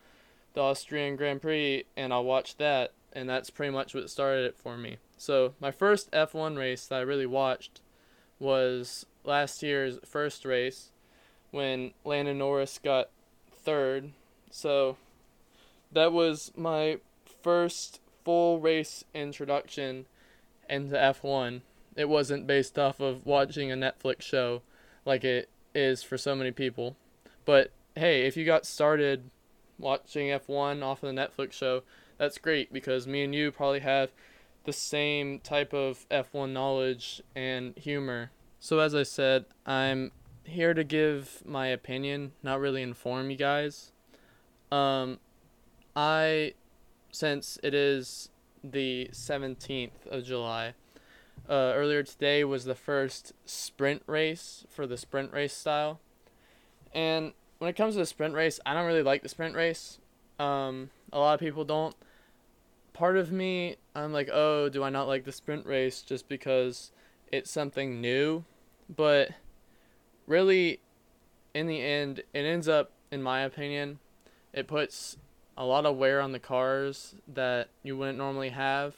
the 0.54 0.62
Austrian 0.62 1.16
Grand 1.16 1.42
Prix 1.42 1.84
and 1.96 2.12
I'll 2.12 2.24
watch 2.24 2.56
that, 2.56 2.92
and 3.12 3.28
that's 3.28 3.50
pretty 3.50 3.72
much 3.72 3.94
what 3.94 4.08
started 4.08 4.46
it 4.46 4.56
for 4.56 4.78
me. 4.78 4.96
So 5.18 5.54
my 5.60 5.70
first 5.70 6.10
F1 6.12 6.56
race 6.56 6.86
that 6.86 6.96
I 6.96 7.02
really 7.02 7.26
watched 7.26 7.80
was 8.38 9.06
last 9.24 9.62
year's 9.62 9.98
first 10.04 10.44
race 10.44 10.90
when 11.50 11.92
Lando 12.04 12.32
Norris 12.32 12.80
got 12.82 13.10
third. 13.52 14.12
So 14.50 14.96
that 15.92 16.12
was 16.12 16.52
my 16.56 16.98
first 17.42 18.00
full 18.24 18.60
race 18.60 19.04
introduction 19.14 20.06
into 20.68 20.96
F1 20.96 21.62
it 21.96 22.08
wasn't 22.08 22.46
based 22.46 22.78
off 22.78 23.00
of 23.00 23.26
watching 23.26 23.70
a 23.70 23.76
Netflix 23.76 24.22
show 24.22 24.62
like 25.04 25.24
it 25.24 25.48
is 25.74 26.02
for 26.02 26.16
so 26.16 26.34
many 26.34 26.50
people. 26.50 26.96
But 27.44 27.72
hey, 27.96 28.26
if 28.26 28.36
you 28.36 28.44
got 28.44 28.66
started 28.66 29.30
watching 29.78 30.28
F1 30.28 30.82
off 30.82 31.02
of 31.02 31.14
the 31.14 31.20
Netflix 31.20 31.52
show, 31.52 31.82
that's 32.18 32.38
great 32.38 32.72
because 32.72 33.06
me 33.06 33.24
and 33.24 33.34
you 33.34 33.50
probably 33.50 33.80
have 33.80 34.10
the 34.64 34.72
same 34.72 35.40
type 35.40 35.72
of 35.72 36.06
F1 36.10 36.52
knowledge 36.52 37.22
and 37.34 37.76
humor. 37.76 38.30
So, 38.60 38.78
as 38.78 38.94
I 38.94 39.02
said, 39.02 39.46
I'm 39.66 40.12
here 40.44 40.72
to 40.72 40.84
give 40.84 41.42
my 41.44 41.66
opinion, 41.66 42.32
not 42.42 42.60
really 42.60 42.82
inform 42.82 43.30
you 43.30 43.36
guys. 43.36 43.90
Um, 44.70 45.18
I, 45.96 46.54
since 47.10 47.58
it 47.62 47.74
is 47.74 48.30
the 48.62 49.08
17th 49.12 50.06
of 50.10 50.24
July, 50.24 50.74
uh, 51.52 51.74
earlier 51.76 52.02
today 52.02 52.42
was 52.44 52.64
the 52.64 52.74
first 52.74 53.34
sprint 53.44 54.02
race 54.06 54.64
for 54.70 54.86
the 54.86 54.96
sprint 54.96 55.30
race 55.34 55.52
style. 55.52 56.00
And 56.94 57.34
when 57.58 57.68
it 57.68 57.76
comes 57.76 57.94
to 57.94 57.98
the 57.98 58.06
sprint 58.06 58.32
race, 58.32 58.58
I 58.64 58.72
don't 58.72 58.86
really 58.86 59.02
like 59.02 59.22
the 59.22 59.28
sprint 59.28 59.54
race. 59.54 59.98
Um, 60.38 60.88
a 61.12 61.18
lot 61.18 61.34
of 61.34 61.40
people 61.40 61.66
don't. 61.66 61.94
Part 62.94 63.18
of 63.18 63.30
me, 63.30 63.76
I'm 63.94 64.14
like, 64.14 64.30
oh, 64.32 64.70
do 64.70 64.82
I 64.82 64.88
not 64.88 65.08
like 65.08 65.24
the 65.24 65.32
sprint 65.32 65.66
race 65.66 66.00
just 66.00 66.26
because 66.26 66.90
it's 67.30 67.50
something 67.50 68.00
new? 68.00 68.44
But 68.88 69.32
really, 70.26 70.80
in 71.52 71.66
the 71.66 71.82
end, 71.82 72.20
it 72.32 72.46
ends 72.46 72.66
up, 72.66 72.92
in 73.10 73.22
my 73.22 73.42
opinion, 73.42 73.98
it 74.54 74.66
puts 74.66 75.18
a 75.58 75.66
lot 75.66 75.84
of 75.84 75.98
wear 75.98 76.22
on 76.22 76.32
the 76.32 76.38
cars 76.38 77.14
that 77.28 77.68
you 77.82 77.94
wouldn't 77.94 78.16
normally 78.16 78.50
have. 78.50 78.94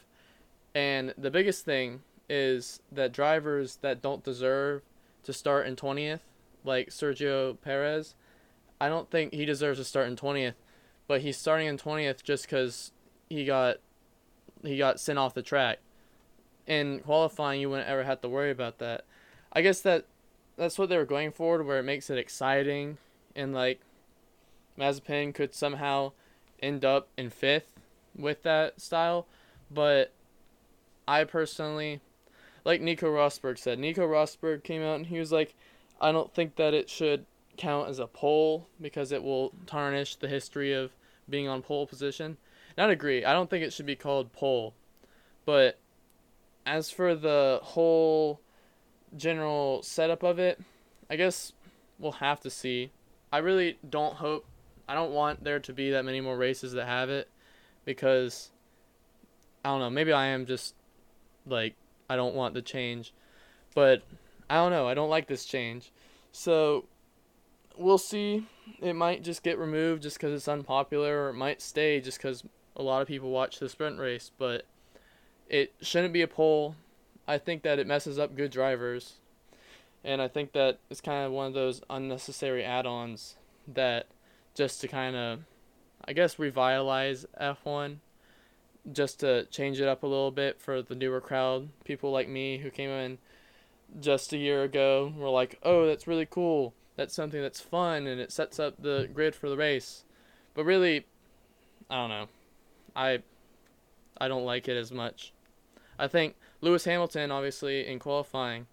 And 0.73 1.15
the 1.19 1.33
biggest 1.33 1.65
thing 1.65 2.03
is 2.29 2.81
that 2.91 3.13
drivers 3.13 3.77
that 3.83 4.03
don't 4.03 4.25
deserve 4.25 4.83
to 5.25 5.33
start 5.33 5.67
in 5.67 5.77
20th, 5.77 6.21
like 6.65 6.91
Sergio 6.91 7.57
Perez, 7.61 8.15
I 8.81 8.89
don't 8.89 9.11
think 9.11 9.33
he 9.33 9.45
deserves 9.45 9.79
to 9.79 9.85
start 9.85 10.09
in 10.09 10.17
20th, 10.17 10.55
but 11.07 11.21
he's 11.21 11.37
starting 11.37 11.67
in 11.67 11.79
20th 11.79 12.23
just 12.23 12.45
because 12.45 12.93
he 13.29 13.45
got 13.45 13.77
he 14.63 14.79
got 14.79 14.99
sent 14.99 15.19
off 15.19 15.35
the 15.35 15.43
track. 15.43 15.79
In 16.67 17.01
qualifying, 17.01 17.61
you 17.61 17.69
wouldn't 17.69 17.89
ever 17.89 18.05
have 18.05 18.23
to 18.23 18.29
worry 18.29 18.51
about 18.51 18.79
that. 18.79 19.05
I 19.53 19.61
guess 19.61 19.81
that 19.83 20.07
that's 20.57 20.79
what 20.79 20.89
they 20.89 20.97
were 20.97 21.05
going 21.05 21.33
for, 21.33 21.63
where 21.63 21.79
it 21.79 21.85
makes 21.85 22.09
it 22.09 22.19
exciting, 22.19 22.99
and 23.37 23.53
like 23.53 23.81
Mazepin 24.79 25.35
could 25.35 25.55
somehow 25.55 26.13
end 26.63 26.85
up 26.85 27.09
in 27.17 27.31
fifth 27.31 27.81
with 28.17 28.43
that 28.43 28.81
style, 28.81 29.27
but 29.71 30.13
I 31.07 31.25
personally 31.25 32.01
like 32.65 32.81
Nico 32.81 33.09
Rosberg 33.09 33.59
said. 33.59 33.79
Nico 33.79 34.07
Rosberg 34.07 34.65
came 34.65 34.83
out 34.83 34.97
and 34.97 35.07
he 35.07 35.19
was 35.19 35.33
like, 35.33 35.55
I 36.01 36.13
don't 36.13 36.35
think 36.35 36.57
that 36.57 36.75
it 36.75 36.89
should 36.89 37.27
count 37.57 37.89
as 37.89 37.99
a 37.99 38.07
pole 38.07 38.69
because 38.81 39.13
it 39.13 39.23
will 39.23 39.53
tarnish 39.67 40.17
the 40.17 40.29
history 40.29 40.73
of 40.73 40.93
being 41.29 41.49
on 41.49 41.63
pole 41.63 41.87
position. 41.87 42.37
Not 42.77 42.91
agree. 42.91 43.25
I 43.25 43.33
don't 43.33 43.49
think 43.49 43.65
it 43.65 43.73
should 43.73 43.87
be 43.87 43.97
called 43.97 44.33
pole. 44.33 44.75
But 45.45 45.79
as 46.67 46.91
for 46.91 47.15
the 47.15 47.61
whole 47.63 48.41
general 49.17 49.83
setup 49.83 50.23
of 50.23 50.39
it, 50.39 50.61
I 51.09 51.17
guess 51.17 51.53
we'll 51.99 52.13
have 52.13 52.41
to 52.41 52.51
see. 52.51 52.91
I 53.33 53.39
really 53.39 53.79
don't 53.89 54.17
hope 54.17 54.47
I 54.89 54.95
don't 54.95 55.13
want 55.13 55.45
there 55.45 55.61
to 55.61 55.73
be 55.73 55.91
that 55.91 56.05
many 56.05 56.21
more 56.21 56.37
races 56.37 56.73
that 56.73 56.87
have 56.87 57.09
it 57.11 57.29
because 57.85 58.51
I 59.65 59.71
don't 59.71 59.81
know, 59.81 59.91
maybe 59.91 60.13
I 60.13 60.27
am 60.27 60.47
just 60.47 60.75
like 61.47 61.75
I 62.15 62.17
don't 62.17 62.37
want 62.37 62.55
the 62.55 62.63
change. 62.63 63.13
But 63.75 64.03
I 64.49 64.55
don't 64.55 64.71
know. 64.71 64.87
I 64.87 64.95
don't 64.95 65.11
like 65.11 65.27
this 65.27 65.45
change. 65.45 65.91
So 66.31 66.85
we'll 67.77 67.99
see. 67.99 68.47
It 68.81 68.95
might 68.95 69.25
just 69.25 69.43
get 69.43 69.59
removed 69.59 70.05
just 70.05 70.17
because 70.17 70.33
it's 70.33 70.47
unpopular, 70.47 71.25
or 71.25 71.31
it 71.31 71.35
might 71.35 71.61
stay 71.61 72.01
just 72.01 72.19
because 72.19 72.45
a 72.77 72.83
lot 72.83 73.03
of 73.03 73.09
people 73.09 73.31
watch 73.31 73.59
the 73.59 73.69
sprint 73.69 73.99
race. 73.99 74.31
But 74.39 74.65
it 75.49 75.75
shouldn't 75.81 76.13
be 76.13 76.23
a 76.23 76.29
pole. 76.29 76.77
I 77.27 77.39
think 77.39 77.65
that 77.65 77.81
it 77.81 77.87
messes 77.89 78.17
up 78.17 78.37
good 78.37 78.53
drivers. 78.53 79.15
And 80.05 80.23
I 80.23 80.29
think 80.29 80.53
that 80.53 80.79
it's 80.89 81.01
kind 81.01 81.27
of 81.27 81.33
one 81.33 81.49
of 81.49 81.55
those 81.55 81.83
unnecessary 81.91 82.63
add 82.63 82.87
ons 82.87 83.35
that 83.67 84.07
just 84.55 84.81
to 84.83 84.89
kind 84.89 85.17
of, 85.17 85.41
I 86.05 86.13
guess, 86.13 86.39
revitalize 86.39 87.27
F1, 87.41 87.97
just 88.93 89.21
to 89.21 89.45
change 89.47 89.81
it 89.81 89.89
up 89.89 90.03
a 90.03 90.07
little 90.07 90.31
bit 90.31 90.61
for 90.61 90.83
the 90.83 90.95
newer 90.95 91.21
crowd. 91.21 91.69
People 91.85 92.11
like 92.11 92.29
me 92.29 92.59
who 92.59 92.71
came 92.71 92.91
in 92.91 93.19
just 94.01 94.33
a 94.33 94.39
year 94.39 94.63
ago 94.63 95.13
were 95.17 95.29
like, 95.29 95.59
oh, 95.63 95.87
that's 95.87 96.07
really 96.07 96.27
cool. 96.27 96.75
That's 96.97 97.15
something 97.15 97.41
that's 97.41 97.61
fun 97.61 98.07
and 98.07 98.21
it 98.21 98.31
sets 98.31 98.59
up 98.59 98.81
the 98.81 99.09
grid 99.13 99.35
for 99.35 99.49
the 99.49 99.57
race. 99.57 100.05
But 100.55 100.65
really, 100.65 101.07
I 101.91 101.97
don't 101.97 102.11
know. 102.11 102.29
I 102.95 103.23
I 104.19 104.29
don't 104.29 104.45
like 104.45 104.69
it 104.69 104.77
as 104.77 104.93
much. 104.93 105.33
I 105.99 106.07
think 106.09 106.37
Lewis 106.61 106.85
Hamilton, 106.85 107.31
obviously, 107.31 107.87
in 107.87 107.99
qualifying, 107.99 108.67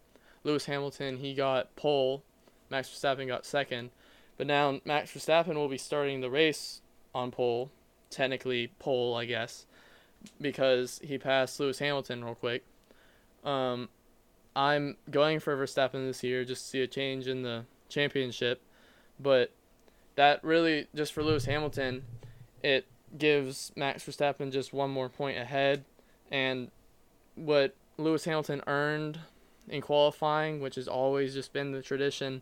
Lewis 0.44 0.65
Hamilton, 0.65 1.18
he 1.18 1.34
got 1.34 1.75
pole. 1.75 2.24
Max 2.70 2.89
Verstappen 2.89 3.27
got 3.27 3.46
second. 3.46 3.91
But 4.38 4.48
now 4.48 4.80
Max 4.86 5.12
Verstappen 5.12 5.56
will 5.56 5.68
be 5.68 5.77
starting 5.77 6.22
the 6.22 6.30
race 6.30 6.82
on 7.13 7.32
pole. 7.32 7.72
Technically, 8.10 8.72
pole, 8.80 9.15
I 9.15 9.25
guess. 9.25 9.65
Because 10.40 11.00
he 11.04 11.18
passed 11.18 11.60
Lewis 11.60 11.80
Hamilton 11.80 12.24
real 12.24 12.36
quick. 12.36 12.63
Um, 13.44 13.90
I'm 14.56 14.98
going 15.10 15.40
for 15.40 15.56
Verstappen 15.56 16.08
this 16.08 16.24
year 16.24 16.44
just 16.44 16.63
to 16.63 16.70
see 16.70 16.82
a 16.82 16.88
change 16.88 17.28
in 17.28 17.44
the 17.44 17.66
championship. 17.90 18.62
But 19.20 19.51
that 20.16 20.44
really, 20.44 20.88
just 20.96 21.13
for 21.13 21.24
Lewis 21.24 21.46
Hamilton, 21.46 22.04
it 22.63 22.86
gives 23.18 23.72
Max 23.75 24.04
Verstappen 24.04 24.51
just 24.51 24.74
one 24.74 24.92
more 24.92 25.10
point 25.10 25.38
ahead. 25.38 25.86
And 26.32 26.72
what 27.36 27.75
Lewis 27.98 28.25
Hamilton 28.25 28.62
earned 28.68 29.20
in 29.68 29.82
qualifying, 29.82 30.60
which 30.60 30.75
has 30.75 30.88
always 30.88 31.34
just 31.34 31.54
been 31.54 31.72
the 31.72 31.82
tradition, 31.82 32.42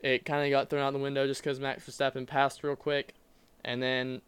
it 0.00 0.24
kind 0.24 0.44
of 0.44 0.50
got 0.50 0.68
thrown 0.68 0.82
out 0.82 0.92
the 0.92 0.98
window 0.98 1.26
just 1.26 1.42
because 1.42 1.60
Max 1.60 1.84
Verstappen 1.84 2.26
passed 2.26 2.62
real 2.62 2.76
quick. 2.76 3.14
And 3.64 3.82
then 3.82 4.22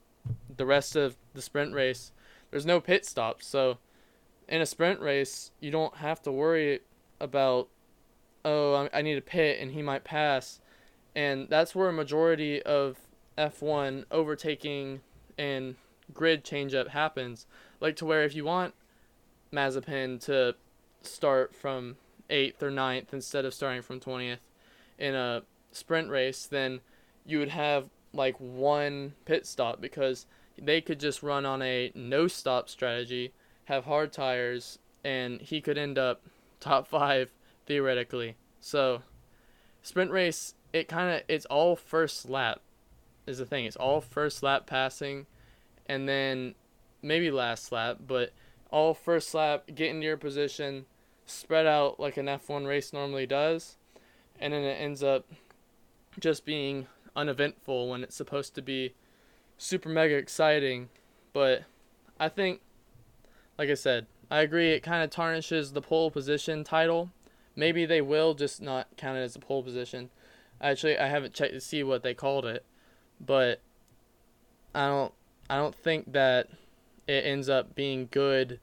the 0.57 0.67
rest 0.67 0.97
of 0.97 1.17
the 1.35 1.43
sprint 1.43 1.75
race, 1.75 2.12
there's 2.54 2.64
no 2.64 2.80
pit 2.80 3.04
stops. 3.04 3.49
So 3.49 3.78
in 4.46 4.61
a 4.61 4.66
sprint 4.66 5.00
race, 5.00 5.50
you 5.58 5.73
don't 5.73 5.96
have 5.96 6.23
to 6.23 6.30
worry 6.30 6.82
about, 7.20 7.66
oh, 8.44 8.88
I 8.94 9.02
need 9.02 9.18
a 9.18 9.23
pit 9.23 9.58
and 9.61 9.73
he 9.73 9.82
might 9.82 10.04
pass. 10.04 10.61
And 11.16 11.49
that's 11.49 11.75
where 11.75 11.88
a 11.88 11.92
majority 11.92 12.62
of 12.62 12.99
F1 13.37 14.04
overtaking 14.12 15.00
and 15.37 15.75
grid 16.12 16.44
changeup 16.44 16.90
happens. 16.90 17.49
Like 17.80 17.96
to 17.96 18.04
where 18.04 18.23
if 18.23 18.37
you 18.37 18.44
want 18.44 18.75
Mazepin 19.52 20.25
to 20.26 20.54
start 21.02 21.56
from 21.56 21.96
8th 22.30 22.62
or 22.62 22.70
9th 22.70 23.12
instead 23.12 23.44
of 23.44 23.52
starting 23.52 23.82
from 23.82 23.99
20th 23.99 24.38
in 24.96 25.16
a 25.16 25.42
sprint 25.73 26.08
race, 26.08 26.46
then 26.46 26.82
you 27.26 27.40
would 27.40 27.49
have 27.49 27.90
like 28.12 28.37
one 28.38 29.14
pit 29.25 29.44
stop 29.44 29.80
because 29.80 30.26
they 30.61 30.80
could 30.80 31.00
just 31.00 31.23
run 31.23 31.44
on 31.44 31.62
a 31.62 31.92
no 31.94 32.28
stop 32.28 32.68
strategy, 32.68 33.32
have 33.64 33.84
hard 33.84 34.12
tires, 34.12 34.78
and 35.04 35.40
he 35.40 35.61
could 35.61 35.78
end 35.78 35.99
up 35.99 36.23
top 36.61 36.87
five 36.87 37.32
theoretically. 37.66 38.37
So, 38.61 39.02
sprint 39.82 40.11
race, 40.11 40.54
it 40.73 40.88
kind 40.88 41.14
of 41.14 41.23
it's 41.28 41.46
all 41.46 41.76
first 41.76 42.28
lap 42.28 42.61
is 43.26 43.38
the 43.38 43.46
thing. 43.46 43.64
It's 43.64 43.76
all 43.76 44.00
first 44.00 44.42
lap 44.42 44.66
passing, 44.66 45.26
and 45.87 46.08
then 46.08 46.54
maybe 47.02 47.30
last 47.30 47.73
lap, 47.73 47.99
but 48.06 48.32
all 48.70 48.94
first 48.94 49.34
lap, 49.34 49.64
get 49.75 49.90
into 49.90 50.06
your 50.06 50.16
position, 50.16 50.87
spread 51.26 51.66
out 51.66 52.00
like 52.00 52.16
an 52.16 52.26
F1 52.26 52.66
race 52.66 52.92
normally 52.92 53.26
does, 53.26 53.76
and 54.40 54.52
then 54.52 54.62
it 54.62 54.80
ends 54.80 55.02
up 55.02 55.26
just 56.18 56.44
being 56.44 56.87
uneventful 57.16 57.88
when 57.88 58.02
it's 58.02 58.16
supposed 58.16 58.54
to 58.54 58.62
be 58.62 58.94
super 59.58 59.88
mega 59.88 60.16
exciting. 60.16 60.88
But 61.32 61.64
I 62.18 62.28
think, 62.28 62.61
like 63.58 63.70
I 63.70 63.75
said, 63.75 64.06
I 64.30 64.40
agree. 64.40 64.70
It 64.70 64.80
kind 64.80 65.04
of 65.04 65.11
tarnishes 65.11 65.73
the 65.73 65.82
pole 65.82 66.10
position 66.10 66.64
title. 66.64 67.10
Maybe 67.56 67.86
they 67.86 68.00
will 68.00 68.34
just 68.34 68.60
not 68.60 68.88
count 68.97 69.19
it 69.19 69.23
as 69.23 69.36
a 69.36 69.40
pole 69.40 69.62
position. 69.62 70.10
Actually, 70.60 70.99
I 70.99 71.08
haven't 71.08 71.34
checked 71.34 71.52
to 71.52 71.60
see 71.60 71.82
what 71.82 72.02
they 72.02 72.14
called 72.14 72.47
it, 72.47 72.64
but 73.21 73.60
I 74.75 74.88
don't. 74.88 75.12
I 75.50 75.56
don't 75.56 75.75
think 75.75 76.12
that 76.12 76.49
it 77.06 77.25
ends 77.25 77.49
up 77.50 77.75
being 77.75 78.08
good 78.10 78.60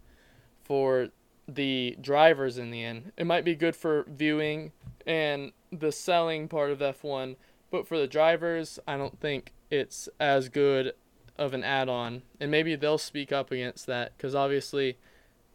for 0.63 1.09
the 1.47 1.95
drivers 2.01 2.57
in 2.57 2.71
the 2.71 2.83
end. 2.83 3.11
It 3.17 3.27
might 3.27 3.45
be 3.45 3.55
good 3.55 3.75
for 3.75 4.05
viewing 4.07 4.71
and 5.05 5.51
the 5.71 5.91
selling 5.91 6.47
part 6.47 6.71
of 6.71 6.79
F1, 6.79 7.35
but 7.69 7.87
for 7.87 7.97
the 7.97 8.07
drivers, 8.07 8.79
I 8.87 8.97
don't 8.97 9.19
think 9.19 9.53
it's 9.71 10.07
as 10.19 10.49
good 10.49 10.93
of 11.37 11.53
an 11.55 11.63
add 11.63 11.89
on. 11.89 12.21
And 12.39 12.51
maybe 12.51 12.75
they'll 12.75 12.99
speak 12.99 13.31
up 13.31 13.51
against 13.51 13.87
that 13.87 14.15
because 14.15 14.35
obviously 14.35 14.97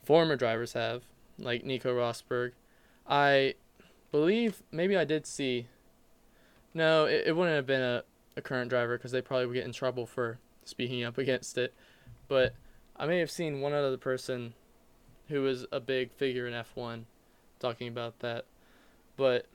former 0.02 0.34
drivers 0.34 0.72
have, 0.72 1.02
like 1.38 1.64
Nico 1.64 1.94
Rosberg. 1.94 2.52
I 3.06 3.54
believe 4.10 4.62
maybe 4.72 4.96
I 4.96 5.04
did 5.04 5.26
see. 5.26 5.68
No, 6.74 7.04
it, 7.04 7.24
it 7.26 7.36
wouldn't 7.36 7.54
have 7.54 7.66
been 7.66 7.82
a, 7.82 8.02
a 8.36 8.40
current 8.40 8.70
driver 8.70 8.96
because 8.96 9.12
they 9.12 9.22
probably 9.22 9.46
would 9.46 9.54
get 9.54 9.64
in 9.64 9.72
trouble 9.72 10.06
for 10.06 10.38
speaking 10.64 11.04
up 11.04 11.18
against 11.18 11.56
it. 11.58 11.74
But 12.26 12.54
I 12.96 13.06
may 13.06 13.18
have 13.18 13.30
seen 13.30 13.60
one 13.60 13.72
other 13.72 13.96
person 13.96 14.54
who 15.28 15.42
was 15.42 15.66
a 15.70 15.80
big 15.80 16.12
figure 16.12 16.46
in 16.46 16.54
F1 16.54 17.04
talking 17.60 17.88
about 17.88 18.20
that. 18.20 18.44
But 19.16 19.46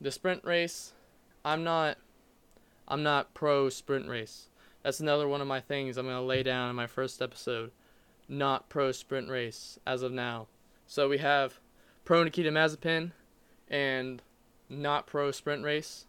the 0.00 0.10
sprint 0.10 0.44
race, 0.44 0.92
I'm 1.44 1.64
not 1.64 1.96
I'm 2.88 3.02
not 3.02 3.34
pro 3.34 3.68
sprint 3.68 4.08
race. 4.08 4.48
That's 4.82 5.00
another 5.00 5.28
one 5.28 5.40
of 5.40 5.46
my 5.46 5.60
things 5.60 5.96
I'm 5.96 6.06
going 6.06 6.16
to 6.16 6.22
lay 6.22 6.42
down 6.42 6.70
in 6.70 6.76
my 6.76 6.86
first 6.86 7.22
episode 7.22 7.70
not 8.28 8.68
pro 8.68 8.92
sprint 8.92 9.28
race 9.28 9.78
as 9.86 10.02
of 10.02 10.12
now. 10.12 10.48
So 10.86 11.08
we 11.08 11.18
have 11.18 11.60
pro 12.04 12.24
Nikita 12.24 12.50
Mazepin 12.50 13.12
and 13.68 14.22
not 14.68 15.06
pro 15.06 15.30
sprint 15.30 15.64
race. 15.64 16.06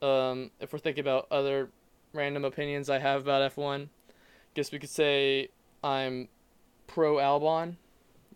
Um, 0.00 0.50
if 0.60 0.72
we're 0.72 0.78
thinking 0.78 1.02
about 1.02 1.26
other 1.30 1.70
random 2.12 2.44
opinions 2.44 2.88
I 2.88 2.98
have 2.98 3.22
about 3.22 3.54
F1, 3.54 3.88
guess 4.54 4.70
we 4.70 4.78
could 4.78 4.90
say 4.90 5.48
I'm 5.82 6.28
pro 6.86 7.16
Albon. 7.16 7.76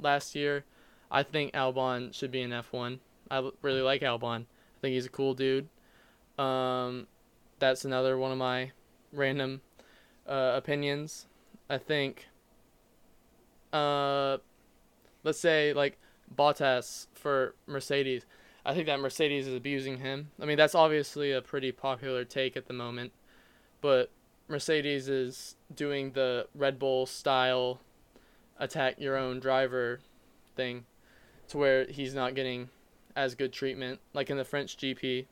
Last 0.01 0.35
year, 0.35 0.65
I 1.11 1.23
think 1.23 1.53
Albon 1.53 2.15
should 2.15 2.31
be 2.31 2.43
in 2.43 2.51
F1. 2.51 2.99
I 3.31 3.51
really 3.63 3.83
like 3.83 4.03
Albon. 4.03 4.43
I 4.43 4.81
think 4.81 4.95
he's 4.95 5.07
a 5.07 5.11
cool 5.11 5.35
dude. 5.35 5.69
Um, 6.39 7.07
that's 7.59 7.85
another 7.85 8.17
one 8.17 8.33
of 8.33 8.39
my 8.39 8.73
random 9.13 9.61
uh, 10.27 10.53
opinions. 10.55 11.27
I 11.69 11.79
think 11.79 12.29
uh, 13.73 14.39
let's 15.25 15.41
say 15.41 15.73
like 15.73 15.99
Bottas 16.35 17.07
for 17.15 17.55
Mercedes. 17.67 18.25
I 18.65 18.75
think 18.75 18.87
that 18.87 19.01
Mercedes 19.01 19.47
is 19.47 19.55
abusing 19.55 19.99
him. 19.99 20.31
I 20.41 20.45
mean, 20.45 20.57
that's 20.57 20.75
obviously 20.75 21.33
a 21.33 21.41
pretty 21.41 21.73
popular 21.73 22.25
take 22.25 22.57
at 22.57 22.67
the 22.67 22.75
moment, 22.75 23.13
but 23.81 24.11
Mercedes 24.47 25.09
is 25.09 25.57
doing 25.75 26.13
the 26.13 26.47
Red 26.55 26.79
Bull 26.79 27.07
style 27.07 27.81
attack 28.59 28.97
your 28.99 29.17
own 29.17 29.41
driver 29.41 30.01
thing 30.57 30.85
to 31.49 31.59
where 31.59 31.87
he's 31.87 32.15
not 32.15 32.35
getting 32.35 32.69
as 33.15 33.35
good 33.35 33.53
treatment 33.53 34.01
like 34.13 34.31
in 34.31 34.37
the 34.37 34.45
French 34.45 34.77
GP. 34.77 35.27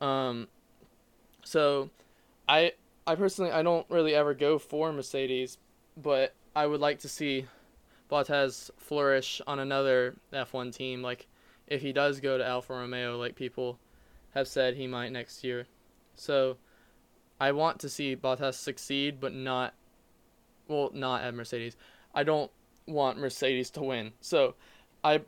Um 0.00 0.48
so 1.44 1.90
I 2.48 2.72
I 3.06 3.14
personally 3.14 3.52
I 3.52 3.62
don't 3.62 3.86
really 3.88 4.14
ever 4.14 4.34
go 4.34 4.58
for 4.58 4.92
Mercedes, 4.92 5.58
but 5.96 6.34
I 6.54 6.66
would 6.66 6.80
like 6.80 6.98
to 7.00 7.08
see 7.08 7.46
Bottas 8.10 8.70
flourish 8.76 9.40
on 9.46 9.58
another 9.58 10.16
F1 10.32 10.74
team. 10.74 11.02
Like 11.02 11.26
if 11.66 11.82
he 11.82 11.92
does 11.92 12.20
go 12.20 12.38
to 12.38 12.46
Alfa 12.46 12.74
Romeo, 12.74 13.16
like 13.16 13.34
people 13.34 13.78
have 14.34 14.48
said 14.48 14.74
he 14.74 14.86
might 14.86 15.12
next 15.12 15.44
year. 15.44 15.66
So 16.16 16.56
I 17.40 17.52
want 17.52 17.78
to 17.80 17.88
see 17.88 18.16
Bottas 18.16 18.54
succeed, 18.54 19.20
but 19.20 19.32
not, 19.32 19.74
well, 20.66 20.90
not 20.92 21.22
at 21.22 21.34
Mercedes. 21.34 21.76
I 22.14 22.24
don't 22.24 22.50
want 22.86 23.18
Mercedes 23.18 23.70
to 23.70 23.82
win. 23.82 24.12
So 24.20 24.54
I, 25.04 25.22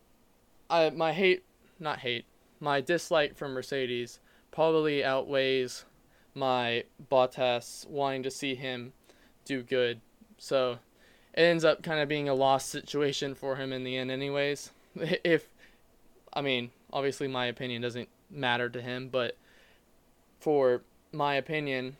I 0.68 0.90
my 0.90 1.12
hate, 1.12 1.44
not 1.78 2.00
hate, 2.00 2.24
my 2.58 2.80
dislike 2.80 3.36
for 3.36 3.48
Mercedes 3.48 4.20
probably 4.50 5.04
outweighs 5.04 5.84
my 6.34 6.84
Bottas 7.10 7.86
wanting 7.88 8.22
to 8.22 8.30
see 8.30 8.54
him 8.54 8.92
do 9.44 9.62
good. 9.62 10.00
So 10.38 10.78
it 11.34 11.40
ends 11.40 11.64
up 11.64 11.82
kind 11.82 12.00
of 12.00 12.08
being 12.08 12.28
a 12.28 12.34
lost 12.34 12.68
situation 12.68 13.34
for 13.34 13.56
him 13.56 13.72
in 13.72 13.84
the 13.84 13.96
end, 13.96 14.10
anyways. 14.10 14.70
If, 15.24 15.48
I 16.32 16.40
mean, 16.40 16.70
obviously 16.92 17.28
my 17.28 17.46
opinion 17.46 17.82
doesn't 17.82 18.08
matter 18.28 18.68
to 18.68 18.82
him, 18.82 19.08
but 19.08 19.36
for 20.40 20.82
my 21.12 21.34
opinion, 21.34 21.96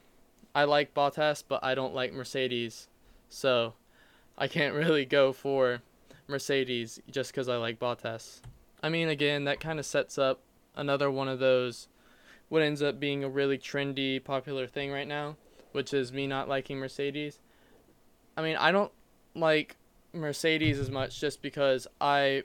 I 0.55 0.65
like 0.65 0.95
Bottas, 0.95 1.45
but 1.47 1.63
I 1.63 1.75
don't 1.75 1.95
like 1.95 2.13
Mercedes. 2.13 2.89
So 3.29 3.75
I 4.37 4.49
can't 4.49 4.75
really 4.83 5.05
go 5.05 5.33
for 5.33 5.83
Mercedes 6.27 7.01
just 7.11 7.31
because 7.31 7.49
I 7.49 7.57
like 7.57 7.79
Bottas. 7.79 8.41
I 8.83 8.89
mean, 8.89 9.09
again, 9.09 9.45
that 9.45 9.61
kind 9.61 9.79
of 9.79 9.87
sets 9.87 10.19
up 10.19 10.41
another 10.75 11.11
one 11.11 11.29
of 11.29 11.39
those 11.39 11.89
what 12.51 12.63
ends 12.63 12.83
up 12.83 13.01
being 13.01 13.25
a 13.25 13.29
really 13.29 13.57
trendy, 13.57 14.23
popular 14.23 14.67
thing 14.67 14.93
right 14.93 15.09
now, 15.09 15.37
which 15.73 15.95
is 15.95 16.13
me 16.13 16.27
not 16.27 16.49
liking 16.49 16.79
Mercedes. 16.79 17.39
I 18.37 18.43
mean, 18.43 18.57
I 18.57 18.73
don't 18.73 18.93
like 19.35 19.77
Mercedes 20.13 20.79
as 20.79 20.91
much 20.91 21.19
just 21.19 21.41
because 21.41 21.87
I 22.01 22.43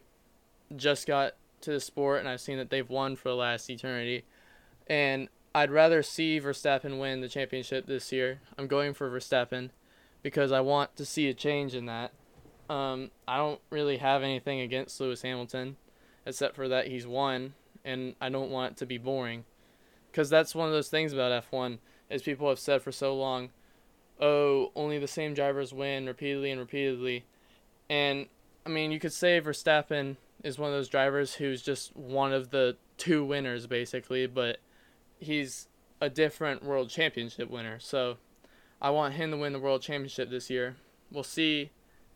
just 0.76 1.08
got 1.08 1.34
to 1.62 1.72
the 1.72 1.80
sport 1.80 2.20
and 2.20 2.30
I've 2.30 2.40
seen 2.40 2.58
that 2.58 2.70
they've 2.70 2.90
won 2.90 3.16
for 3.16 3.30
the 3.30 3.36
last 3.36 3.70
eternity. 3.70 4.24
And 4.88 5.28
I'd 5.56 5.72
rather 5.72 6.04
see 6.04 6.40
Verstappen 6.40 7.00
win 7.00 7.22
the 7.22 7.28
championship 7.28 7.88
this 7.88 8.12
year. 8.12 8.42
I'm 8.58 8.68
going 8.68 8.94
for 8.94 9.10
Verstappen 9.10 9.72
because 10.22 10.52
I 10.52 10.62
want 10.62 10.96
to 10.98 11.06
see 11.06 11.28
a 11.30 11.34
change 11.34 11.74
in 11.74 11.88
that. 11.88 12.12
Um, 12.70 13.10
I 13.28 13.38
don't 13.38 13.62
really 13.72 13.98
have 13.98 14.22
anything 14.22 14.60
against 14.60 15.00
Lewis 15.00 15.24
Hamilton, 15.24 15.78
except 16.26 16.56
for 16.56 16.68
that 16.68 16.88
he's 16.88 17.08
won, 17.08 17.54
and 17.84 18.16
I 18.20 18.30
don't 18.30 18.52
want 18.52 18.74
it 18.74 18.78
to 18.78 18.86
be 18.86 18.98
boring, 18.98 19.46
because 20.16 20.30
that's 20.30 20.56
one 20.56 20.66
of 20.66 20.74
those 20.74 20.88
things 20.88 21.12
about 21.12 21.44
F1 21.52 21.78
is 22.10 22.22
people 22.22 22.48
have 22.48 22.58
said 22.58 22.82
for 22.82 22.94
so 22.94 23.14
long, 23.14 23.50
oh, 24.22 24.72
only 24.74 24.98
the 24.98 25.10
same 25.10 25.34
drivers 25.34 25.74
win 25.74 26.06
repeatedly 26.06 26.52
and 26.52 26.60
repeatedly, 26.62 27.26
and 27.90 28.28
I 28.66 28.70
mean 28.70 28.92
you 28.92 29.00
could 29.00 29.12
say 29.12 29.42
Verstappen 29.42 30.16
is 30.42 30.58
one 30.58 30.70
of 30.70 30.76
those 30.76 30.88
drivers 30.88 31.34
who's 31.34 31.62
just 31.62 31.94
one 31.98 32.32
of 32.32 32.52
the 32.52 32.78
two 32.98 33.26
winners 33.26 33.68
basically, 33.68 34.26
but 34.26 34.60
he's 35.20 35.68
a 36.00 36.10
different 36.10 36.64
world 36.64 36.90
championship 36.90 37.50
winner, 37.50 37.78
so 37.78 38.16
I 38.82 38.92
want 38.92 39.16
him 39.16 39.32
to 39.32 39.38
win 39.38 39.52
the 39.52 39.60
world 39.60 39.82
championship 39.82 40.30
this 40.30 40.50
year. 40.50 40.78
We'll 41.12 41.24
see 41.24 41.72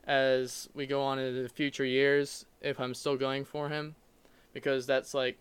as 0.05 0.69
we 0.73 0.87
go 0.87 1.01
on 1.01 1.19
into 1.19 1.43
the 1.43 1.49
future 1.49 1.83
years 1.83 2.45
if 2.61 2.79
I'm 2.79 2.93
still 2.93 3.17
going 3.17 3.43
for 3.43 3.67
him 3.67 3.95
because 4.53 4.87
that's 4.87 5.13
like 5.13 5.37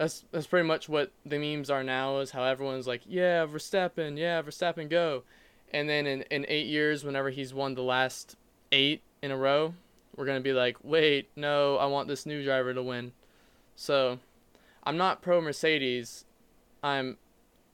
that's 0.00 0.24
that's 0.32 0.46
pretty 0.46 0.66
much 0.66 0.88
what 0.88 1.12
the 1.26 1.38
memes 1.38 1.68
are 1.68 1.84
now 1.84 2.20
is 2.20 2.30
how 2.30 2.42
everyone's 2.42 2.86
like 2.86 3.02
yeah 3.06 3.44
Verstappen 3.44 4.16
yeah 4.16 4.40
Verstappen 4.40 4.88
go. 4.88 5.24
And 5.74 5.90
then 5.90 6.06
in, 6.06 6.22
in 6.22 6.46
eight 6.48 6.68
years 6.68 7.04
whenever 7.04 7.28
he's 7.28 7.52
won 7.52 7.74
the 7.74 7.82
last 7.82 8.34
eight 8.72 9.02
in 9.20 9.30
a 9.30 9.36
row 9.36 9.74
we're 10.16 10.24
gonna 10.24 10.40
be 10.40 10.54
like 10.54 10.78
wait 10.82 11.28
no 11.36 11.76
I 11.76 11.84
want 11.84 12.08
this 12.08 12.24
new 12.24 12.42
driver 12.42 12.72
to 12.72 12.82
win. 12.82 13.12
So 13.76 14.20
I'm 14.84 14.96
not 14.96 15.20
pro 15.20 15.38
Mercedes. 15.42 16.24
I'm 16.82 17.18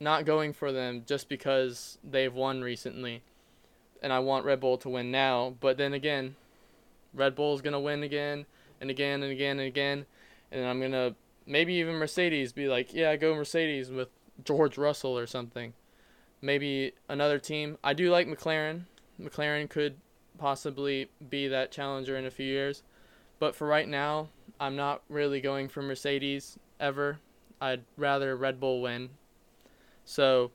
not 0.01 0.25
going 0.25 0.53
for 0.53 0.73
them 0.73 1.05
just 1.07 1.29
because 1.29 1.97
they've 2.03 2.35
won 2.35 2.61
recently. 2.61 3.23
And 4.03 4.13
I 4.13 4.19
want 4.19 4.45
Red 4.45 4.59
Bull 4.59 4.79
to 4.79 4.89
win 4.89 5.13
now. 5.13 5.55
But 5.61 5.77
then 5.77 5.93
again, 5.93 6.35
Red 7.15 7.37
Bull's 7.37 7.63
gonna 7.63 7.79
win 7.79 8.03
again 8.03 8.47
and 8.81 8.91
again 8.91 9.23
and 9.23 9.31
again 9.31 9.61
and 9.61 9.69
again, 9.69 10.07
and 10.51 10.67
I'm 10.67 10.81
gonna 10.81 11.15
maybe 11.47 11.75
even 11.75 11.95
Mercedes 11.95 12.53
be 12.53 12.69
like, 12.69 12.93
yeah, 12.93 13.17
go 13.17 13.35
Mercedes 13.35 13.91
with 13.91 14.09
George 14.45 14.77
Russell 14.77 15.19
or 15.19 15.27
something. 15.27 15.73
Maybe 16.43 16.93
another 17.09 17.39
team. 17.39 17.79
I 17.83 17.95
do 17.95 18.11
like 18.11 18.27
McLaren. 18.27 18.83
McLaren 19.21 19.69
could 19.69 19.97
possibly 20.39 21.09
be 21.31 21.49
that 21.49 21.73
challenger 21.73 22.17
in 22.17 22.27
a 22.27 22.31
few 22.31 22.47
years, 22.47 22.83
but 23.39 23.55
for 23.55 23.67
right 23.67 23.89
now, 23.89 24.29
I'm 24.61 24.77
not 24.77 25.03
really 25.09 25.41
going 25.41 25.69
for 25.69 25.83
Mercedes 25.83 26.59
ever. 26.79 27.21
I'd 27.61 27.85
rather 27.97 28.37
Red 28.37 28.61
Bull 28.61 28.83
win. 28.83 29.11
So, 30.05 30.53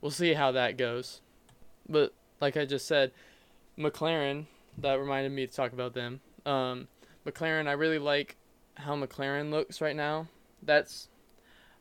we'll 0.00 0.10
see 0.10 0.34
how 0.34 0.50
that 0.52 0.76
goes. 0.76 1.20
But 1.88 2.12
like 2.40 2.56
I 2.56 2.64
just 2.64 2.86
said, 2.86 3.12
McLaren. 3.78 4.46
That 4.78 5.00
reminded 5.00 5.32
me 5.32 5.46
to 5.46 5.52
talk 5.52 5.72
about 5.72 5.94
them. 5.94 6.20
Um, 6.46 6.88
McLaren. 7.26 7.66
I 7.66 7.72
really 7.72 7.98
like 7.98 8.36
how 8.80 8.96
McLaren 8.96 9.50
looks 9.50 9.80
right 9.80 9.96
now. 9.96 10.28
That's 10.62 11.08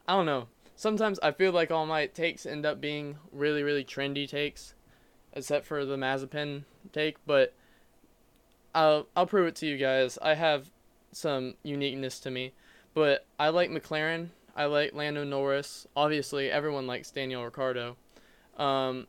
I 0.07 0.13
don't 0.13 0.25
know. 0.25 0.47
Sometimes 0.75 1.19
I 1.21 1.31
feel 1.31 1.51
like 1.51 1.71
all 1.71 1.85
my 1.85 2.05
takes 2.07 2.45
end 2.45 2.65
up 2.65 2.79
being 2.79 3.17
really 3.31 3.63
really 3.63 3.83
trendy 3.83 4.27
takes, 4.27 4.73
except 5.33 5.65
for 5.65 5.85
the 5.85 5.97
Mazepin 5.97 6.63
take. 6.91 7.17
But 7.25 7.53
I'll 8.73 9.07
I'll 9.15 9.27
prove 9.27 9.47
it 9.47 9.55
to 9.57 9.67
you 9.67 9.77
guys. 9.77 10.17
I 10.21 10.35
have 10.35 10.71
some 11.11 11.55
uniqueness 11.63 12.19
to 12.21 12.31
me, 12.31 12.53
but 12.93 13.25
I 13.39 13.49
like 13.49 13.69
McLaren. 13.69 14.29
I 14.55 14.65
like 14.65 14.93
Lando 14.93 15.23
Norris. 15.23 15.87
Obviously, 15.95 16.51
everyone 16.51 16.87
likes 16.87 17.11
Daniel 17.11 17.45
Ricciardo. 17.45 17.95
Um, 18.57 19.07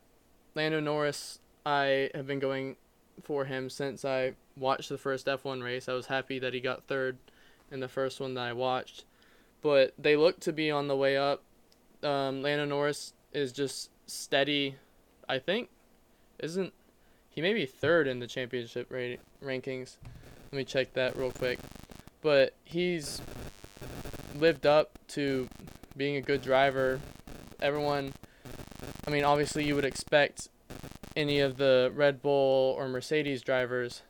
Lando 0.55 0.81
Norris, 0.81 1.41
I 1.67 2.11
have 2.15 2.27
been 2.27 2.39
going 2.39 2.77
for 3.23 3.45
him 3.45 3.69
since 3.69 4.05
I 4.05 4.35
watched 4.57 4.89
the 4.89 4.99
first 4.99 5.27
F1 5.27 5.63
race. 5.63 5.89
I 5.89 5.93
was 5.93 6.07
happy 6.07 6.39
that 6.39 6.55
he 6.55 6.61
got 6.61 6.85
third 6.85 7.19
in 7.71 7.81
the 7.81 7.89
first 7.89 8.21
one 8.21 8.35
that 8.35 8.43
I 8.43 8.53
watched. 8.53 9.05
But 9.63 9.95
they 9.99 10.17
look 10.17 10.41
to 10.41 10.53
be 10.53 10.71
on 10.71 10.89
the 10.89 10.97
way 10.97 11.17
up. 11.17 11.43
Um, 12.03 12.43
Lando 12.43 12.65
Norris 12.65 13.13
is 13.33 13.53
just 13.53 13.91
steady, 14.07 14.77
I 15.29 15.39
think. 15.39 15.69
Isn't 16.39 16.73
he 17.29 17.43
may 17.43 17.53
be 17.53 17.67
third 17.67 18.09
in 18.09 18.19
the 18.19 18.27
championship 18.27 18.91
rankings? 18.91 19.97
Let 20.51 20.57
me 20.57 20.65
check 20.65 20.95
that 20.95 21.17
real 21.17 21.31
quick. 21.31 21.59
But 22.23 22.55
he's 22.65 23.21
lived 24.37 24.67
up 24.67 24.99
to 25.09 25.49
being 25.97 26.17
a 26.17 26.23
good 26.23 26.43
driver. 26.43 27.01
Everyone 27.61 28.15
I 29.07 29.11
mean, 29.11 29.25
obviously, 29.25 29.65
you 29.65 29.75
would 29.75 29.85
expect 29.85 30.49
any 31.17 31.41
of 31.41 31.57
the 31.57 31.91
Red 31.95 32.23
Bull 32.23 32.75
or 32.79 32.87
Mercedes 32.89 33.43
drivers 33.43 34.03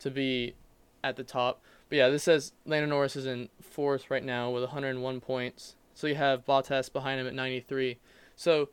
to 0.00 0.10
be 0.10 0.54
at 1.02 1.16
the 1.16 1.24
top. 1.24 1.62
But 1.92 1.98
yeah, 1.98 2.08
this 2.08 2.22
says 2.22 2.52
Lando 2.64 2.88
Norris 2.88 3.16
is 3.16 3.26
in 3.26 3.50
fourth 3.60 4.10
right 4.10 4.24
now 4.24 4.48
with 4.48 4.62
101 4.62 5.20
points. 5.20 5.74
So 5.92 6.06
you 6.06 6.14
have 6.14 6.46
Bottas 6.46 6.90
behind 6.90 7.20
him 7.20 7.26
at 7.26 7.34
93. 7.34 7.98
So 8.34 8.70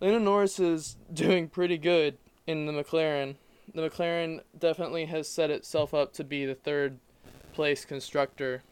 Lando 0.00 0.20
Norris 0.20 0.60
is 0.60 0.96
doing 1.12 1.48
pretty 1.48 1.78
good 1.78 2.16
in 2.46 2.66
the 2.66 2.72
McLaren. 2.72 3.34
The 3.74 3.90
McLaren 3.90 4.42
definitely 4.56 5.06
has 5.06 5.26
set 5.26 5.50
itself 5.50 5.92
up 5.92 6.12
to 6.12 6.22
be 6.22 6.46
the 6.46 6.54
third 6.54 7.00
place 7.52 7.84
constructor 7.84 8.62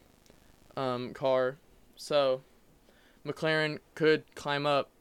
um, 0.77 1.13
car. 1.13 1.57
So 1.97 2.39
McLaren 3.27 3.79
could 3.95 4.23
climb 4.33 4.65
up 4.65 4.91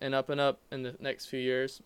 and 0.00 0.12
up 0.12 0.28
and 0.28 0.40
up 0.40 0.58
in 0.72 0.82
the 0.82 0.96
next 0.98 1.26
few 1.26 1.38
years. 1.38 1.82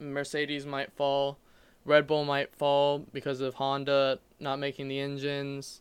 Mercedes 0.00 0.66
might 0.66 0.90
fall, 0.94 1.38
Red 1.84 2.08
Bull 2.08 2.24
might 2.24 2.52
fall 2.56 3.06
because 3.12 3.40
of 3.40 3.54
Honda 3.54 4.18
not 4.40 4.58
making 4.58 4.88
the 4.88 4.98
engines. 4.98 5.80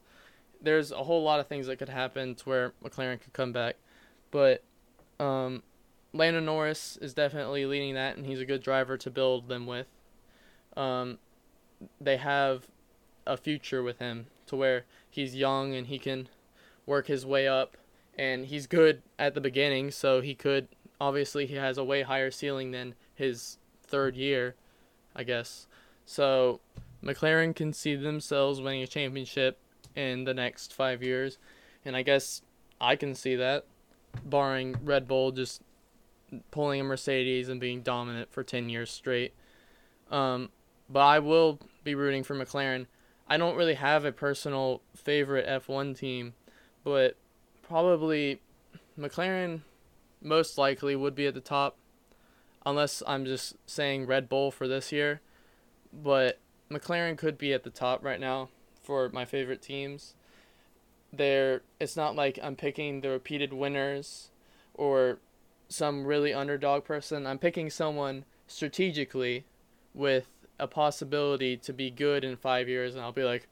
There's 0.62 0.92
a 0.92 1.04
whole 1.04 1.24
lot 1.24 1.40
of 1.40 1.48
things 1.48 1.68
that 1.68 1.78
could 1.78 1.90
happen 1.90 2.36
to 2.36 2.50
where 2.50 2.74
McLaren 2.84 3.20
could 3.20 3.34
come 3.34 3.54
back, 3.54 3.78
but 4.32 4.64
um, 5.20 5.64
Lando 6.14 6.40
Norris 6.40 6.98
is 7.02 7.14
definitely 7.14 7.66
leading 7.66 7.94
that, 7.96 8.18
and 8.18 8.26
he's 8.26 8.42
a 8.42 8.46
good 8.46 8.62
driver 8.62 8.98
to 8.98 9.10
build 9.10 9.48
them 9.48 9.66
with. 9.66 9.88
Um, 10.76 11.18
they 12.02 12.18
have 12.18 12.68
a 13.26 13.38
future 13.38 13.84
with 13.84 14.00
him 14.00 14.28
to 14.48 14.56
where 14.56 14.86
he's 15.10 15.36
young 15.36 15.76
and 15.76 15.88
he 15.88 16.00
can 16.00 16.28
work 16.86 17.08
his 17.08 17.26
way 17.26 17.48
up, 17.48 17.78
and 18.18 18.48
he's 18.48 18.68
good 18.68 19.02
at 19.18 19.34
the 19.34 19.42
beginning, 19.42 19.92
so 19.92 20.22
he 20.22 20.36
could 20.36 20.68
obviously 21.00 21.46
he 21.46 21.56
has 21.56 21.78
a 21.78 21.84
way 21.84 22.02
higher 22.02 22.32
ceiling 22.32 22.72
than 22.72 22.96
his 23.16 23.58
third 23.86 24.16
year, 24.16 24.56
I 25.16 25.24
guess. 25.24 25.68
So 26.06 26.60
McLaren 27.04 27.56
can 27.56 27.74
see 27.74 27.96
themselves 27.96 28.62
winning 28.62 28.84
a 28.84 28.88
championship 28.88 29.60
in 29.96 30.26
the 30.26 30.34
next 30.34 30.74
five 30.74 31.02
years, 31.02 31.38
and 31.86 31.96
I 31.96 32.02
guess 32.02 32.42
I 32.80 32.96
can 32.96 33.16
see 33.16 33.36
that, 33.36 33.66
barring 34.26 34.76
Red 34.84 35.08
Bull 35.08 35.32
just 35.32 35.62
pulling 36.52 36.82
a 36.82 36.84
Mercedes 36.84 37.50
and 37.50 37.60
being 37.60 37.82
dominant 37.82 38.32
for 38.32 38.44
ten 38.44 38.70
years 38.70 38.92
straight. 38.92 39.34
Um, 40.12 40.50
but 40.90 41.02
I 41.02 41.20
will 41.20 41.60
be 41.84 41.96
rooting 41.96 42.24
for 42.24 42.36
McLaren. 42.36 42.88
I 43.28 43.38
don't 43.38 43.56
really 43.56 43.76
have 43.76 44.06
a 44.06 44.12
personal 44.12 44.82
favorite 44.96 45.48
F1 45.48 45.98
team, 45.98 46.34
but 46.84 47.16
probably 47.62 48.42
McLaren 49.00 49.62
most 50.22 50.58
likely 50.58 50.96
would 50.96 51.16
be 51.16 51.28
at 51.28 51.36
the 51.36 51.42
top, 51.42 51.78
unless 52.66 53.04
I'm 53.06 53.26
just 53.26 53.56
saying 53.68 54.08
Red 54.08 54.28
Bull 54.28 54.50
for 54.52 54.68
this 54.68 54.92
year. 54.92 55.22
But 55.94 56.40
McLaren 56.72 57.18
could 57.18 57.38
be 57.38 57.54
at 57.54 57.64
the 57.64 57.70
top 57.70 58.04
right 58.04 58.20
now 58.20 58.50
for 58.84 59.10
my 59.10 59.26
favorite 59.26 59.62
teams. 59.62 60.14
There, 61.12 61.62
it's 61.80 61.98
not 61.98 62.16
like 62.16 62.40
I'm 62.42 62.56
picking 62.56 63.02
the 63.02 63.10
repeated 63.10 63.54
winners 63.54 64.30
or 64.74 65.20
some 65.68 66.06
really 66.06 66.34
underdog 66.34 66.84
person. 66.84 67.26
I'm 67.26 67.40
picking 67.40 67.70
someone 67.70 68.26
strategically 68.48 69.46
with 69.94 70.28
a 70.60 70.68
possibility 70.68 71.58
to 71.58 71.74
be 71.74 71.90
good 71.90 72.24
in 72.24 72.36
five 72.36 72.68
years, 72.68 72.94
and 72.94 73.04
I'll 73.04 73.12
be 73.12 73.24
like, 73.24 73.48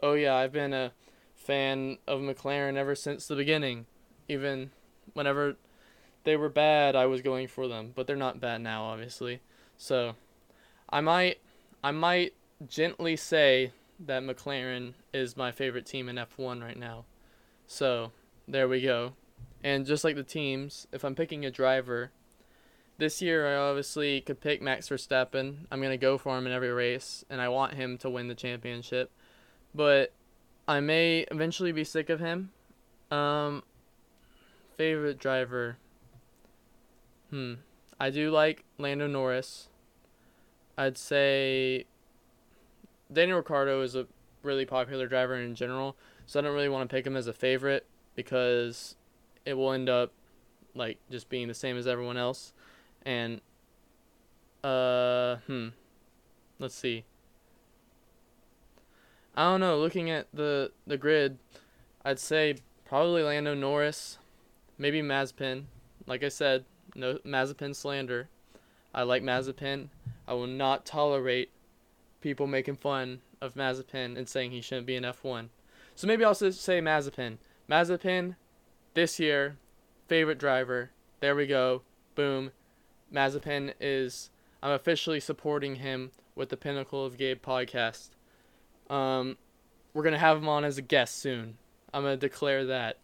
oh 0.00 0.14
yeah, 0.14 0.34
I've 0.34 0.52
been 0.52 0.72
a 0.72 0.92
fan 1.34 1.98
of 2.06 2.20
McLaren 2.20 2.76
ever 2.76 2.94
since 2.94 3.26
the 3.26 3.36
beginning. 3.36 3.86
Even 4.28 4.70
whenever 5.14 5.56
they 6.24 6.36
were 6.36 6.48
bad, 6.48 6.94
I 6.94 7.06
was 7.06 7.22
going 7.22 7.48
for 7.48 7.66
them, 7.66 7.92
but 7.94 8.06
they're 8.06 8.16
not 8.16 8.40
bad 8.40 8.60
now, 8.60 8.84
obviously. 8.84 9.40
So, 9.76 10.14
I 10.88 11.00
might, 11.00 11.38
I 11.82 11.90
might 11.90 12.34
gently 12.66 13.16
say 13.16 13.72
that 14.06 14.22
McLaren 14.22 14.94
is 15.12 15.36
my 15.36 15.52
favorite 15.52 15.86
team 15.86 16.08
in 16.08 16.16
F1 16.16 16.62
right 16.62 16.78
now. 16.78 17.04
So, 17.66 18.12
there 18.48 18.68
we 18.68 18.80
go. 18.82 19.12
And 19.62 19.86
just 19.86 20.04
like 20.04 20.16
the 20.16 20.22
teams, 20.22 20.86
if 20.92 21.04
I'm 21.04 21.14
picking 21.14 21.44
a 21.44 21.50
driver, 21.50 22.10
this 22.98 23.20
year 23.22 23.46
I 23.46 23.56
obviously 23.56 24.20
could 24.20 24.40
pick 24.40 24.62
Max 24.62 24.88
Verstappen. 24.88 25.66
I'm 25.70 25.80
going 25.80 25.90
to 25.90 25.96
go 25.96 26.18
for 26.18 26.36
him 26.36 26.46
in 26.46 26.52
every 26.52 26.72
race, 26.72 27.24
and 27.28 27.40
I 27.40 27.48
want 27.48 27.74
him 27.74 27.98
to 27.98 28.10
win 28.10 28.28
the 28.28 28.34
championship. 28.34 29.10
But 29.74 30.12
I 30.66 30.80
may 30.80 31.26
eventually 31.30 31.72
be 31.72 31.84
sick 31.84 32.10
of 32.10 32.20
him. 32.20 32.50
Um, 33.10 33.62
favorite 34.76 35.18
driver. 35.18 35.76
Hmm. 37.30 37.54
I 37.98 38.10
do 38.10 38.30
like 38.30 38.64
Lando 38.78 39.06
Norris. 39.06 39.68
I'd 40.78 40.96
say 40.96 41.84
Daniel 43.12 43.38
Ricciardo 43.38 43.82
is 43.82 43.94
a 43.96 44.06
really 44.42 44.64
popular 44.64 45.06
driver 45.06 45.36
in 45.36 45.54
general, 45.54 45.96
so 46.26 46.38
I 46.38 46.42
don't 46.42 46.54
really 46.54 46.68
want 46.68 46.88
to 46.88 46.94
pick 46.94 47.06
him 47.06 47.16
as 47.16 47.26
a 47.26 47.32
favorite 47.32 47.86
because 48.14 48.96
it 49.44 49.54
will 49.54 49.72
end 49.72 49.88
up 49.88 50.12
like 50.74 50.98
just 51.10 51.28
being 51.28 51.48
the 51.48 51.54
same 51.54 51.76
as 51.76 51.86
everyone 51.86 52.16
else. 52.16 52.52
And 53.04 53.40
uh 54.62 55.36
hmm. 55.46 55.68
Let's 56.58 56.74
see. 56.74 57.04
I 59.34 59.44
don't 59.44 59.60
know, 59.60 59.78
looking 59.78 60.10
at 60.10 60.26
the 60.34 60.72
the 60.86 60.98
grid, 60.98 61.38
I'd 62.04 62.18
say 62.18 62.56
probably 62.84 63.22
Lando 63.22 63.54
Norris, 63.54 64.18
maybe 64.76 65.00
Mazepin. 65.00 65.64
Like 66.06 66.22
I 66.22 66.28
said, 66.28 66.64
no 66.94 67.14
Mazepin 67.24 67.74
slander. 67.74 68.28
I 68.94 69.02
like 69.02 69.22
Mazepin. 69.22 69.88
I 70.26 70.34
will 70.34 70.46
not 70.46 70.84
tolerate 70.84 71.50
people 72.20 72.46
making 72.46 72.76
fun 72.76 73.20
of 73.40 73.54
Mazepin 73.54 74.16
and 74.16 74.28
saying 74.28 74.50
he 74.50 74.60
shouldn't 74.60 74.86
be 74.86 74.96
in 74.96 75.04
F1. 75.04 75.48
So 75.94 76.06
maybe 76.06 76.24
I'll 76.24 76.34
just 76.34 76.62
say 76.62 76.80
Mazepin. 76.80 77.38
Mazepin, 77.68 78.36
this 78.94 79.18
year, 79.18 79.56
favorite 80.08 80.38
driver. 80.38 80.90
There 81.20 81.36
we 81.36 81.46
go. 81.46 81.82
Boom. 82.14 82.52
Mazepin 83.12 83.74
is. 83.80 84.30
I'm 84.62 84.72
officially 84.72 85.20
supporting 85.20 85.76
him 85.76 86.10
with 86.34 86.48
the 86.48 86.56
Pinnacle 86.56 87.04
of 87.04 87.16
Gabe 87.16 87.42
podcast. 87.42 88.10
Um, 88.88 89.38
we're 89.94 90.02
gonna 90.02 90.18
have 90.18 90.36
him 90.36 90.48
on 90.48 90.64
as 90.64 90.78
a 90.78 90.82
guest 90.82 91.16
soon. 91.16 91.56
I'm 91.92 92.02
gonna 92.02 92.16
declare 92.16 92.64
that. 92.66 92.98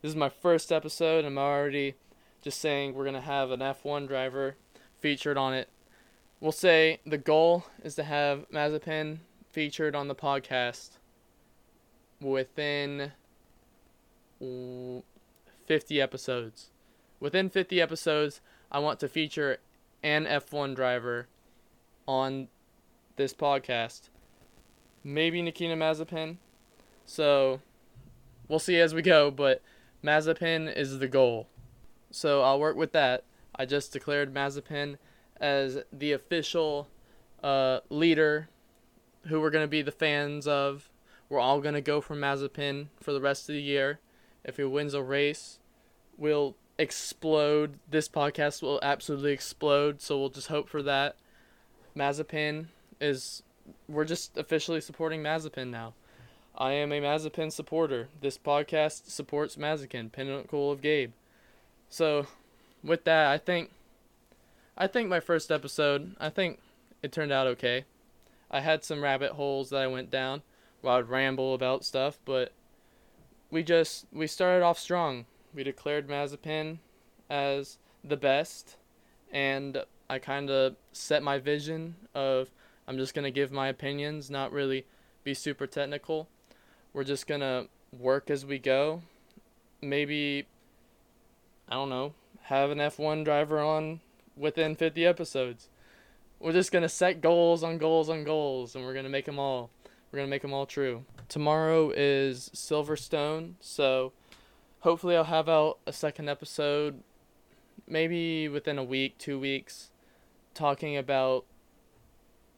This 0.00 0.10
is 0.10 0.16
my 0.16 0.28
first 0.28 0.72
episode. 0.72 1.24
I'm 1.24 1.38
already 1.38 1.94
just 2.40 2.60
saying 2.60 2.94
we're 2.94 3.04
gonna 3.04 3.20
have 3.20 3.50
an 3.50 3.60
F1 3.60 4.08
driver 4.08 4.56
featured 5.00 5.36
on 5.36 5.54
it. 5.54 5.68
We'll 6.42 6.50
say 6.50 6.98
the 7.06 7.18
goal 7.18 7.66
is 7.84 7.94
to 7.94 8.02
have 8.02 8.50
Mazepin 8.50 9.18
featured 9.52 9.94
on 9.94 10.08
the 10.08 10.14
podcast 10.16 10.98
within 12.20 13.12
50 14.40 16.00
episodes. 16.00 16.70
Within 17.20 17.48
50 17.48 17.80
episodes, 17.80 18.40
I 18.72 18.80
want 18.80 18.98
to 18.98 19.08
feature 19.08 19.58
an 20.02 20.24
F1 20.24 20.74
driver 20.74 21.28
on 22.08 22.48
this 23.14 23.32
podcast. 23.32 24.08
Maybe 25.04 25.42
Nikita 25.42 25.76
Mazepin. 25.76 26.38
So 27.04 27.60
we'll 28.48 28.58
see 28.58 28.80
as 28.80 28.92
we 28.92 29.02
go, 29.02 29.30
but 29.30 29.62
Mazepin 30.02 30.74
is 30.76 30.98
the 30.98 31.06
goal. 31.06 31.46
So 32.10 32.42
I'll 32.42 32.58
work 32.58 32.74
with 32.74 32.90
that. 32.90 33.22
I 33.54 33.64
just 33.64 33.92
declared 33.92 34.34
Mazepin 34.34 34.96
as 35.42 35.82
the 35.92 36.12
official 36.12 36.88
uh, 37.42 37.80
leader 37.90 38.48
who 39.26 39.40
we're 39.40 39.50
going 39.50 39.64
to 39.64 39.68
be 39.68 39.82
the 39.82 39.92
fans 39.92 40.46
of. 40.46 40.88
We're 41.28 41.40
all 41.40 41.60
going 41.60 41.74
to 41.74 41.80
go 41.80 42.00
for 42.00 42.14
Mazepin 42.14 42.86
for 43.00 43.12
the 43.12 43.20
rest 43.20 43.48
of 43.48 43.54
the 43.54 43.62
year. 43.62 43.98
If 44.44 44.56
he 44.56 44.64
wins 44.64 44.94
a 44.94 45.02
race, 45.02 45.58
we'll 46.16 46.56
explode. 46.78 47.78
This 47.90 48.08
podcast 48.08 48.62
will 48.62 48.78
absolutely 48.82 49.32
explode, 49.32 50.00
so 50.00 50.18
we'll 50.18 50.30
just 50.30 50.48
hope 50.48 50.68
for 50.68 50.82
that. 50.82 51.16
Mazepin 51.96 52.66
is. 53.00 53.42
We're 53.88 54.04
just 54.04 54.36
officially 54.36 54.80
supporting 54.80 55.22
Mazepin 55.22 55.70
now. 55.70 55.94
I 56.56 56.72
am 56.72 56.92
a 56.92 57.00
Mazepin 57.00 57.52
supporter. 57.52 58.08
This 58.20 58.36
podcast 58.36 59.08
supports 59.08 59.56
Mazepin, 59.56 60.12
Pinnacle 60.12 60.70
of 60.70 60.82
Gabe. 60.82 61.12
So, 61.88 62.26
with 62.82 63.04
that, 63.04 63.28
I 63.28 63.38
think. 63.38 63.70
I 64.76 64.86
think 64.86 65.08
my 65.08 65.20
first 65.20 65.50
episode, 65.50 66.16
I 66.18 66.30
think 66.30 66.58
it 67.02 67.12
turned 67.12 67.32
out 67.32 67.46
okay. 67.46 67.84
I 68.50 68.60
had 68.60 68.84
some 68.84 69.02
rabbit 69.02 69.32
holes 69.32 69.70
that 69.70 69.82
I 69.82 69.86
went 69.86 70.10
down 70.10 70.42
where 70.80 70.94
I'd 70.94 71.08
ramble 71.08 71.54
about 71.54 71.84
stuff, 71.84 72.18
but 72.24 72.52
we 73.50 73.62
just 73.62 74.06
we 74.12 74.26
started 74.26 74.64
off 74.64 74.78
strong. 74.78 75.26
We 75.54 75.62
declared 75.62 76.08
Mazepin 76.08 76.78
as 77.28 77.78
the 78.02 78.16
best, 78.16 78.76
and 79.30 79.84
I 80.08 80.18
kind 80.18 80.50
of 80.50 80.76
set 80.92 81.22
my 81.22 81.38
vision 81.38 81.96
of 82.14 82.50
I'm 82.88 82.96
just 82.96 83.14
gonna 83.14 83.30
give 83.30 83.52
my 83.52 83.68
opinions, 83.68 84.30
not 84.30 84.52
really 84.52 84.86
be 85.22 85.34
super 85.34 85.66
technical. 85.66 86.28
We're 86.92 87.04
just 87.04 87.26
gonna 87.26 87.66
work 87.96 88.30
as 88.30 88.46
we 88.46 88.58
go. 88.58 89.02
Maybe 89.82 90.46
I 91.68 91.74
don't 91.74 91.90
know, 91.90 92.14
have 92.44 92.70
an 92.70 92.78
F1 92.78 93.24
driver 93.24 93.60
on 93.60 94.00
within 94.36 94.74
50 94.74 95.04
episodes 95.04 95.68
we're 96.42 96.52
just 96.52 96.72
gonna 96.72 96.88
set 96.88 97.20
goals 97.20 97.62
on 97.62 97.78
goals 97.78 98.10
on 98.10 98.24
goals, 98.24 98.74
and 98.74 98.84
we're 98.84 98.94
gonna 98.94 99.08
make 99.08 99.26
them 99.26 99.38
all. 99.38 99.70
We're 100.10 100.18
gonna 100.18 100.28
make 100.28 100.42
them 100.42 100.52
all 100.52 100.66
true. 100.66 101.04
Tomorrow 101.28 101.92
is 101.96 102.50
Silverstone, 102.52 103.54
so 103.60 104.12
hopefully 104.80 105.16
I'll 105.16 105.24
have 105.24 105.48
out 105.48 105.78
a 105.86 105.92
second 105.92 106.28
episode, 106.28 107.02
maybe 107.86 108.48
within 108.48 108.76
a 108.76 108.84
week, 108.84 109.16
two 109.18 109.38
weeks, 109.38 109.90
talking 110.52 110.96
about 110.96 111.44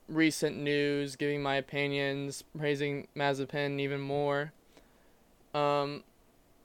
recent 0.08 0.56
news, 0.56 1.14
giving 1.14 1.42
my 1.42 1.56
opinions, 1.56 2.42
praising 2.58 3.06
Mazepin 3.14 3.78
even 3.80 4.00
more. 4.00 4.52
Um, 5.52 6.04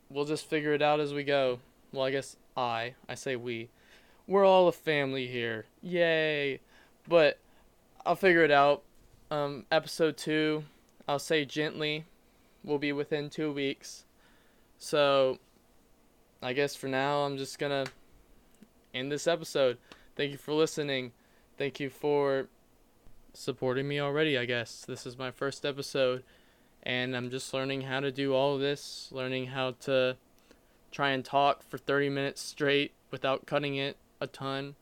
we'll 0.10 0.26
just 0.26 0.50
figure 0.50 0.74
it 0.74 0.82
out 0.82 1.00
as 1.02 1.13
we 1.13 1.24
go. 1.24 1.60
Well, 1.91 2.06
I 2.06 2.12
guess 2.12 2.38
I, 2.56 2.95
I 3.08 3.15
say 3.15 3.36
we. 3.36 3.69
We're 4.30 4.46
all 4.46 4.68
a 4.68 4.72
family 4.72 5.26
here. 5.26 5.65
Yay! 5.82 6.60
But 7.08 7.39
I'll 8.06 8.15
figure 8.15 8.44
it 8.44 8.52
out. 8.52 8.84
Um, 9.32 9.65
episode 9.72 10.18
two, 10.18 10.65
I'll 11.08 11.18
say 11.18 11.46
gently, 11.46 12.06
will 12.63 12.78
be 12.78 12.92
within 12.92 13.32
two 13.32 13.52
weeks. 13.52 14.06
So, 14.78 15.39
I 16.44 16.54
guess 16.54 16.76
for 16.76 16.86
now, 16.86 17.22
I'm 17.22 17.38
just 17.38 17.58
gonna 17.58 17.88
end 18.94 19.12
this 19.12 19.26
episode. 19.26 19.80
Thank 20.15 20.32
you 20.32 20.38
for 20.38 20.54
listening. 20.54 21.12
Thank 21.58 21.80
you 21.80 21.89
for 21.89 22.50
supporting 23.34 23.88
me 23.88 24.00
already, 24.00 24.38
I 24.38 24.46
guess. 24.46 24.86
This 24.88 25.08
is 25.08 25.18
my 25.18 25.32
first 25.32 25.65
episode, 25.65 26.24
and 26.84 27.18
I'm 27.18 27.32
just 27.32 27.52
learning 27.52 27.82
how 27.82 28.00
to 28.00 28.12
do 28.12 28.36
all 28.36 28.54
of 28.54 28.62
this, 28.62 29.10
learning 29.12 29.48
how 29.48 29.72
to 29.86 30.18
try 30.92 31.10
and 31.10 31.26
talk 31.26 31.63
for 31.63 31.80
30 31.80 32.10
minutes 32.10 32.42
straight 32.44 32.92
without 33.10 33.48
cutting 33.48 33.76
it 33.76 33.98
a 34.19 34.27
ton. 34.27 34.75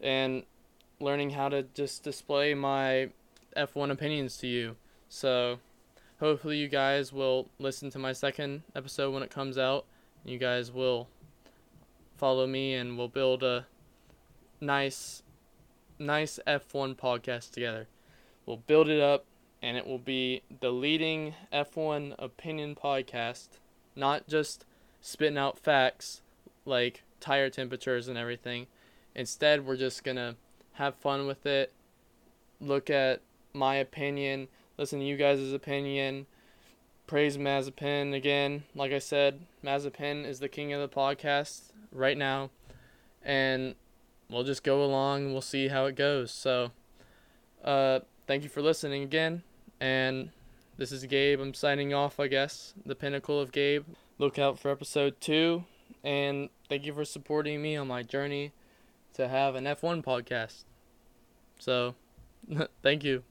And 0.00 0.44
learning 1.00 1.30
how 1.30 1.48
to 1.48 1.62
just 1.74 2.02
display 2.02 2.54
my 2.54 3.10
F1 3.56 3.90
opinions 3.90 4.36
to 4.38 4.46
you. 4.46 4.76
So, 5.08 5.58
hopefully, 6.20 6.58
you 6.58 6.68
guys 6.68 7.12
will 7.12 7.48
listen 7.58 7.90
to 7.90 7.98
my 7.98 8.12
second 8.12 8.62
episode 8.74 9.12
when 9.12 9.22
it 9.22 9.30
comes 9.30 9.58
out. 9.58 9.86
You 10.24 10.38
guys 10.38 10.72
will 10.72 11.08
follow 12.16 12.46
me 12.46 12.74
and 12.74 12.96
we'll 12.98 13.08
build 13.08 13.42
a 13.42 13.66
nice, 14.60 15.22
nice 15.98 16.38
F1 16.46 16.96
podcast 16.96 17.52
together. 17.52 17.86
We'll 18.44 18.56
build 18.56 18.88
it 18.88 19.00
up 19.00 19.24
and 19.62 19.76
it 19.76 19.86
will 19.86 19.98
be 19.98 20.42
the 20.60 20.70
leading 20.70 21.34
F1 21.52 22.14
opinion 22.18 22.74
podcast, 22.74 23.48
not 23.94 24.26
just 24.28 24.64
spitting 25.00 25.38
out 25.38 25.58
facts 25.58 26.22
like 26.64 27.02
tire 27.20 27.50
temperatures 27.50 28.08
and 28.08 28.18
everything. 28.18 28.66
Instead, 29.14 29.66
we're 29.66 29.76
just 29.76 30.04
going 30.04 30.16
to 30.16 30.36
have 30.74 30.94
fun 30.96 31.26
with 31.26 31.46
it, 31.46 31.72
look 32.60 32.90
at 32.90 33.22
my 33.54 33.76
opinion, 33.76 34.48
listen 34.76 34.98
to 34.98 35.04
you 35.04 35.16
guys' 35.16 35.52
opinion, 35.52 36.26
praise 37.06 37.38
Mazepin 37.38 38.14
again. 38.14 38.64
Like 38.74 38.92
I 38.92 38.98
said, 38.98 39.40
Mazepin 39.64 40.26
is 40.26 40.40
the 40.40 40.48
king 40.48 40.72
of 40.72 40.80
the 40.80 40.94
podcast 40.94 41.72
right 41.92 42.18
now, 42.18 42.50
and 43.22 43.74
we'll 44.28 44.44
just 44.44 44.62
go 44.62 44.84
along. 44.84 45.32
We'll 45.32 45.40
see 45.40 45.68
how 45.68 45.86
it 45.86 45.96
goes. 45.96 46.30
So, 46.30 46.72
uh, 47.64 48.00
thank 48.26 48.42
you 48.42 48.48
for 48.48 48.60
listening 48.60 49.02
again, 49.02 49.42
and 49.80 50.30
this 50.76 50.92
is 50.92 51.04
Gabe. 51.06 51.40
I'm 51.40 51.54
signing 51.54 51.94
off, 51.94 52.20
I 52.20 52.28
guess. 52.28 52.74
The 52.84 52.94
pinnacle 52.94 53.40
of 53.40 53.50
Gabe. 53.52 53.84
Look 54.18 54.38
out 54.38 54.58
for 54.58 54.70
episode 54.70 55.20
two, 55.20 55.64
and 56.06 56.48
thank 56.68 56.86
you 56.86 56.94
for 56.94 57.04
supporting 57.04 57.60
me 57.60 57.76
on 57.76 57.88
my 57.88 58.04
journey 58.04 58.52
to 59.14 59.26
have 59.26 59.56
an 59.56 59.64
F1 59.66 60.04
podcast. 60.04 60.64
So, 61.58 61.96
thank 62.82 63.02
you. 63.02 63.24